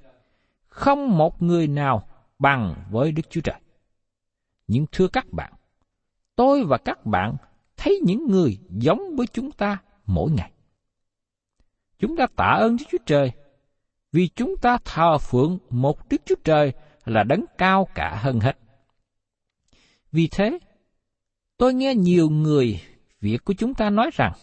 Không 0.68 1.18
một 1.18 1.42
người 1.42 1.68
nào 1.68 2.08
bằng 2.40 2.76
với 2.92 3.12
Đức 3.12 3.30
Chúa 3.30 3.42
Trời. 3.42 3.60
Nhưng 4.68 4.86
thưa 4.92 5.08
các 5.08 5.26
bạn, 5.32 5.54
tôi 6.36 6.64
và 6.64 6.78
các 6.78 7.06
bạn 7.06 7.36
thấy 7.78 8.00
những 8.06 8.28
người 8.28 8.60
giống 8.70 9.16
với 9.16 9.28
chúng 9.28 9.52
ta 9.52 9.78
mỗi 10.06 10.32
ngày. 10.32 10.52
Chúng 12.00 12.18
ta 12.18 12.28
tạ 12.36 12.58
ơn 12.60 12.78
Đức 12.78 12.86
Chúa 12.92 12.98
Trời 13.06 13.32
vì 14.12 14.30
chúng 14.36 14.58
ta 14.62 14.78
thờ 14.86 15.18
phượng 15.18 15.58
một 15.70 16.10
Đức 16.10 16.22
Chúa 16.26 16.36
Trời 16.44 16.74
là 17.06 17.24
đấng 17.24 17.46
cao 17.58 17.88
cả 17.96 18.20
hơn 18.22 18.40
hết. 18.40 18.58
Vì 20.12 20.28
thế, 20.32 20.60
tôi 21.58 21.74
nghe 21.74 21.96
nhiều 21.96 22.30
người 22.30 22.82
Việt 23.22 23.46
của 23.46 23.54
chúng 23.58 23.74
ta 23.74 23.90
nói 23.90 24.10
rằng 24.14 24.34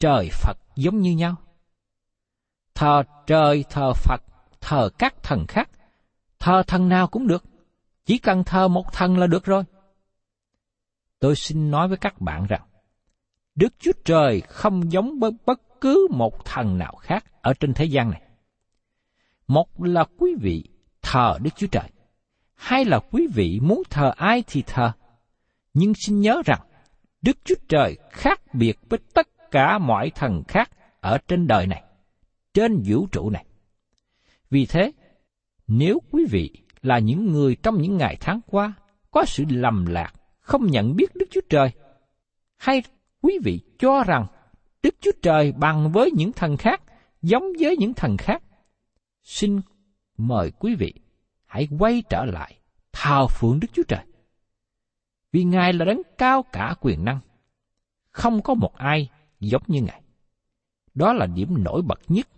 trời 0.00 0.28
Phật 0.32 0.58
giống 0.76 0.98
như 1.00 1.16
nhau. 1.16 1.36
Thờ 2.74 3.02
trời, 3.26 3.64
thờ 3.70 3.92
Phật, 3.94 4.22
thờ 4.60 4.90
các 4.98 5.22
thần 5.22 5.46
khác, 5.48 5.70
thờ 6.38 6.62
thần 6.66 6.88
nào 6.88 7.06
cũng 7.06 7.26
được, 7.26 7.44
chỉ 8.04 8.18
cần 8.18 8.44
thờ 8.44 8.68
một 8.68 8.92
thần 8.92 9.18
là 9.18 9.26
được 9.26 9.44
rồi. 9.44 9.64
Tôi 11.18 11.36
xin 11.36 11.70
nói 11.70 11.88
với 11.88 11.96
các 11.96 12.20
bạn 12.20 12.46
rằng, 12.46 12.62
Đức 13.54 13.74
Chúa 13.78 13.92
Trời 14.04 14.40
không 14.40 14.92
giống 14.92 15.18
với 15.18 15.30
bất 15.46 15.60
cứ 15.80 16.06
một 16.10 16.44
thần 16.44 16.78
nào 16.78 16.96
khác 16.96 17.24
ở 17.42 17.54
trên 17.60 17.74
thế 17.74 17.84
gian 17.84 18.10
này. 18.10 18.22
Một 19.46 19.84
là 19.84 20.04
quý 20.18 20.34
vị 20.40 20.64
thờ 21.02 21.38
Đức 21.42 21.50
Chúa 21.56 21.66
Trời, 21.66 21.90
hay 22.58 22.84
là 22.84 22.98
quý 23.10 23.26
vị 23.34 23.60
muốn 23.62 23.82
thờ 23.90 24.12
ai 24.16 24.44
thì 24.46 24.62
thờ. 24.66 24.92
Nhưng 25.74 25.92
xin 25.94 26.20
nhớ 26.20 26.42
rằng, 26.44 26.60
Đức 27.22 27.38
Chúa 27.44 27.54
Trời 27.68 27.96
khác 28.10 28.54
biệt 28.54 28.78
với 28.88 28.98
tất 29.14 29.50
cả 29.50 29.78
mọi 29.78 30.10
thần 30.10 30.42
khác 30.48 30.70
ở 31.00 31.18
trên 31.28 31.46
đời 31.46 31.66
này, 31.66 31.82
trên 32.54 32.82
vũ 32.86 33.06
trụ 33.12 33.30
này. 33.30 33.44
Vì 34.50 34.66
thế, 34.66 34.92
nếu 35.66 35.98
quý 36.10 36.24
vị 36.30 36.50
là 36.82 36.98
những 36.98 37.32
người 37.32 37.56
trong 37.62 37.82
những 37.82 37.96
ngày 37.96 38.16
tháng 38.20 38.40
qua 38.46 38.72
có 39.10 39.24
sự 39.24 39.44
lầm 39.48 39.86
lạc, 39.86 40.12
không 40.40 40.66
nhận 40.66 40.96
biết 40.96 41.16
Đức 41.16 41.26
Chúa 41.30 41.40
Trời, 41.50 41.70
hay 42.56 42.82
quý 43.22 43.38
vị 43.44 43.60
cho 43.78 44.04
rằng 44.04 44.26
Đức 44.82 44.94
Chúa 45.00 45.12
Trời 45.22 45.52
bằng 45.52 45.92
với 45.92 46.10
những 46.16 46.32
thần 46.32 46.56
khác, 46.56 46.82
giống 47.22 47.44
với 47.60 47.76
những 47.76 47.94
thần 47.94 48.16
khác, 48.16 48.42
xin 49.22 49.60
mời 50.16 50.50
quý 50.50 50.74
vị 50.74 50.94
hãy 51.48 51.68
quay 51.78 52.02
trở 52.10 52.24
lại 52.24 52.54
thờ 52.92 53.26
phượng 53.26 53.60
Đức 53.60 53.68
Chúa 53.72 53.82
Trời. 53.88 54.04
Vì 55.32 55.44
Ngài 55.44 55.72
là 55.72 55.84
đấng 55.84 56.02
cao 56.18 56.44
cả 56.52 56.74
quyền 56.80 57.04
năng. 57.04 57.20
Không 58.10 58.42
có 58.42 58.54
một 58.54 58.76
ai 58.76 59.10
giống 59.40 59.62
như 59.66 59.80
Ngài. 59.82 60.00
Đó 60.94 61.12
là 61.12 61.26
điểm 61.26 61.64
nổi 61.64 61.82
bật 61.82 62.00
nhất 62.08 62.28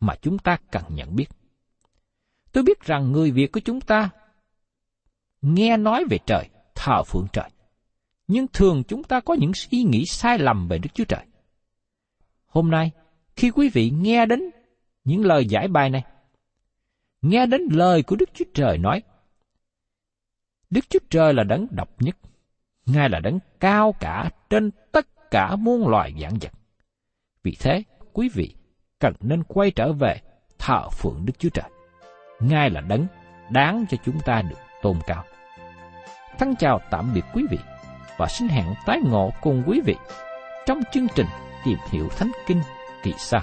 mà 0.00 0.14
chúng 0.22 0.38
ta 0.38 0.58
cần 0.70 0.82
nhận 0.88 1.16
biết. 1.16 1.26
Tôi 2.52 2.62
biết 2.62 2.80
rằng 2.80 3.12
người 3.12 3.30
Việt 3.30 3.52
của 3.52 3.60
chúng 3.60 3.80
ta 3.80 4.10
nghe 5.42 5.76
nói 5.76 6.04
về 6.10 6.18
trời, 6.26 6.48
thờ 6.74 7.02
phượng 7.02 7.26
trời. 7.32 7.50
Nhưng 8.28 8.46
thường 8.52 8.82
chúng 8.88 9.04
ta 9.04 9.20
có 9.20 9.34
những 9.34 9.54
suy 9.54 9.82
nghĩ 9.82 10.06
sai 10.06 10.38
lầm 10.38 10.68
về 10.68 10.78
Đức 10.78 10.88
Chúa 10.94 11.04
Trời. 11.04 11.24
Hôm 12.46 12.70
nay, 12.70 12.90
khi 13.36 13.50
quý 13.50 13.68
vị 13.68 13.90
nghe 13.90 14.26
đến 14.26 14.50
những 15.04 15.24
lời 15.24 15.46
giải 15.46 15.68
bài 15.68 15.90
này, 15.90 16.04
nghe 17.22 17.46
đến 17.46 17.62
lời 17.70 18.02
của 18.02 18.16
Đức 18.16 18.30
Chúa 18.34 18.44
Trời 18.54 18.78
nói, 18.78 19.02
Đức 20.70 20.90
Chúa 20.90 20.98
Trời 21.10 21.34
là 21.34 21.44
đấng 21.44 21.66
độc 21.70 21.88
nhất, 21.98 22.16
Ngài 22.86 23.08
là 23.08 23.20
đấng 23.20 23.38
cao 23.60 23.94
cả 24.00 24.30
trên 24.50 24.70
tất 24.92 25.30
cả 25.30 25.56
muôn 25.56 25.88
loài 25.88 26.14
dạng 26.20 26.38
vật. 26.40 26.52
Vì 27.42 27.56
thế, 27.60 27.82
quý 28.12 28.28
vị 28.34 28.54
cần 28.98 29.14
nên 29.20 29.42
quay 29.44 29.70
trở 29.70 29.92
về 29.92 30.20
thờ 30.58 30.88
phượng 30.88 31.26
Đức 31.26 31.38
Chúa 31.38 31.48
Trời. 31.48 31.70
Ngài 32.40 32.70
là 32.70 32.80
đấng 32.80 33.06
đáng 33.50 33.84
cho 33.90 33.96
chúng 34.04 34.20
ta 34.20 34.42
được 34.42 34.58
tôn 34.82 34.98
cao. 35.06 35.24
Thân 36.38 36.56
chào 36.56 36.80
tạm 36.90 37.14
biệt 37.14 37.24
quý 37.34 37.44
vị 37.50 37.58
và 38.18 38.26
xin 38.28 38.48
hẹn 38.48 38.66
tái 38.86 39.00
ngộ 39.04 39.32
cùng 39.40 39.62
quý 39.66 39.80
vị 39.84 39.96
trong 40.66 40.80
chương 40.92 41.06
trình 41.14 41.26
tìm 41.64 41.78
hiểu 41.90 42.08
Thánh 42.08 42.30
Kinh 42.46 42.62
kỳ 43.02 43.12
sau. 43.18 43.42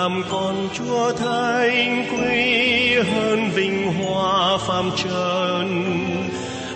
Làm 0.00 0.22
con 0.30 0.68
chúa 0.74 1.12
thánh 1.12 2.06
quý 2.10 2.94
hơn 2.94 3.50
vinh 3.54 3.92
hoa 3.92 4.58
phàm 4.58 4.90
trần. 4.96 5.68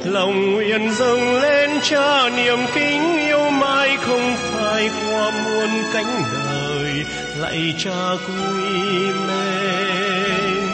Lòng 0.04 0.52
nguyện 0.52 0.94
dâng 0.94 1.34
lên 1.40 1.70
cha 1.82 2.28
niềm 2.36 2.58
kính 2.74 3.16
yêu 3.16 3.50
mãi 3.50 3.96
không 4.00 4.36
phải 4.36 4.90
qua 5.02 5.30
muôn 5.30 5.68
cánh 5.92 6.22
đời. 6.32 7.04
Lạy 7.36 7.74
cha 7.78 8.10
quý 8.26 9.12
mến, 9.28 10.64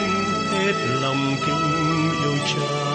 hết 0.51 0.73
lòng 1.01 1.35
kính 1.45 2.11
yêu 2.23 2.37
cha. 2.47 2.90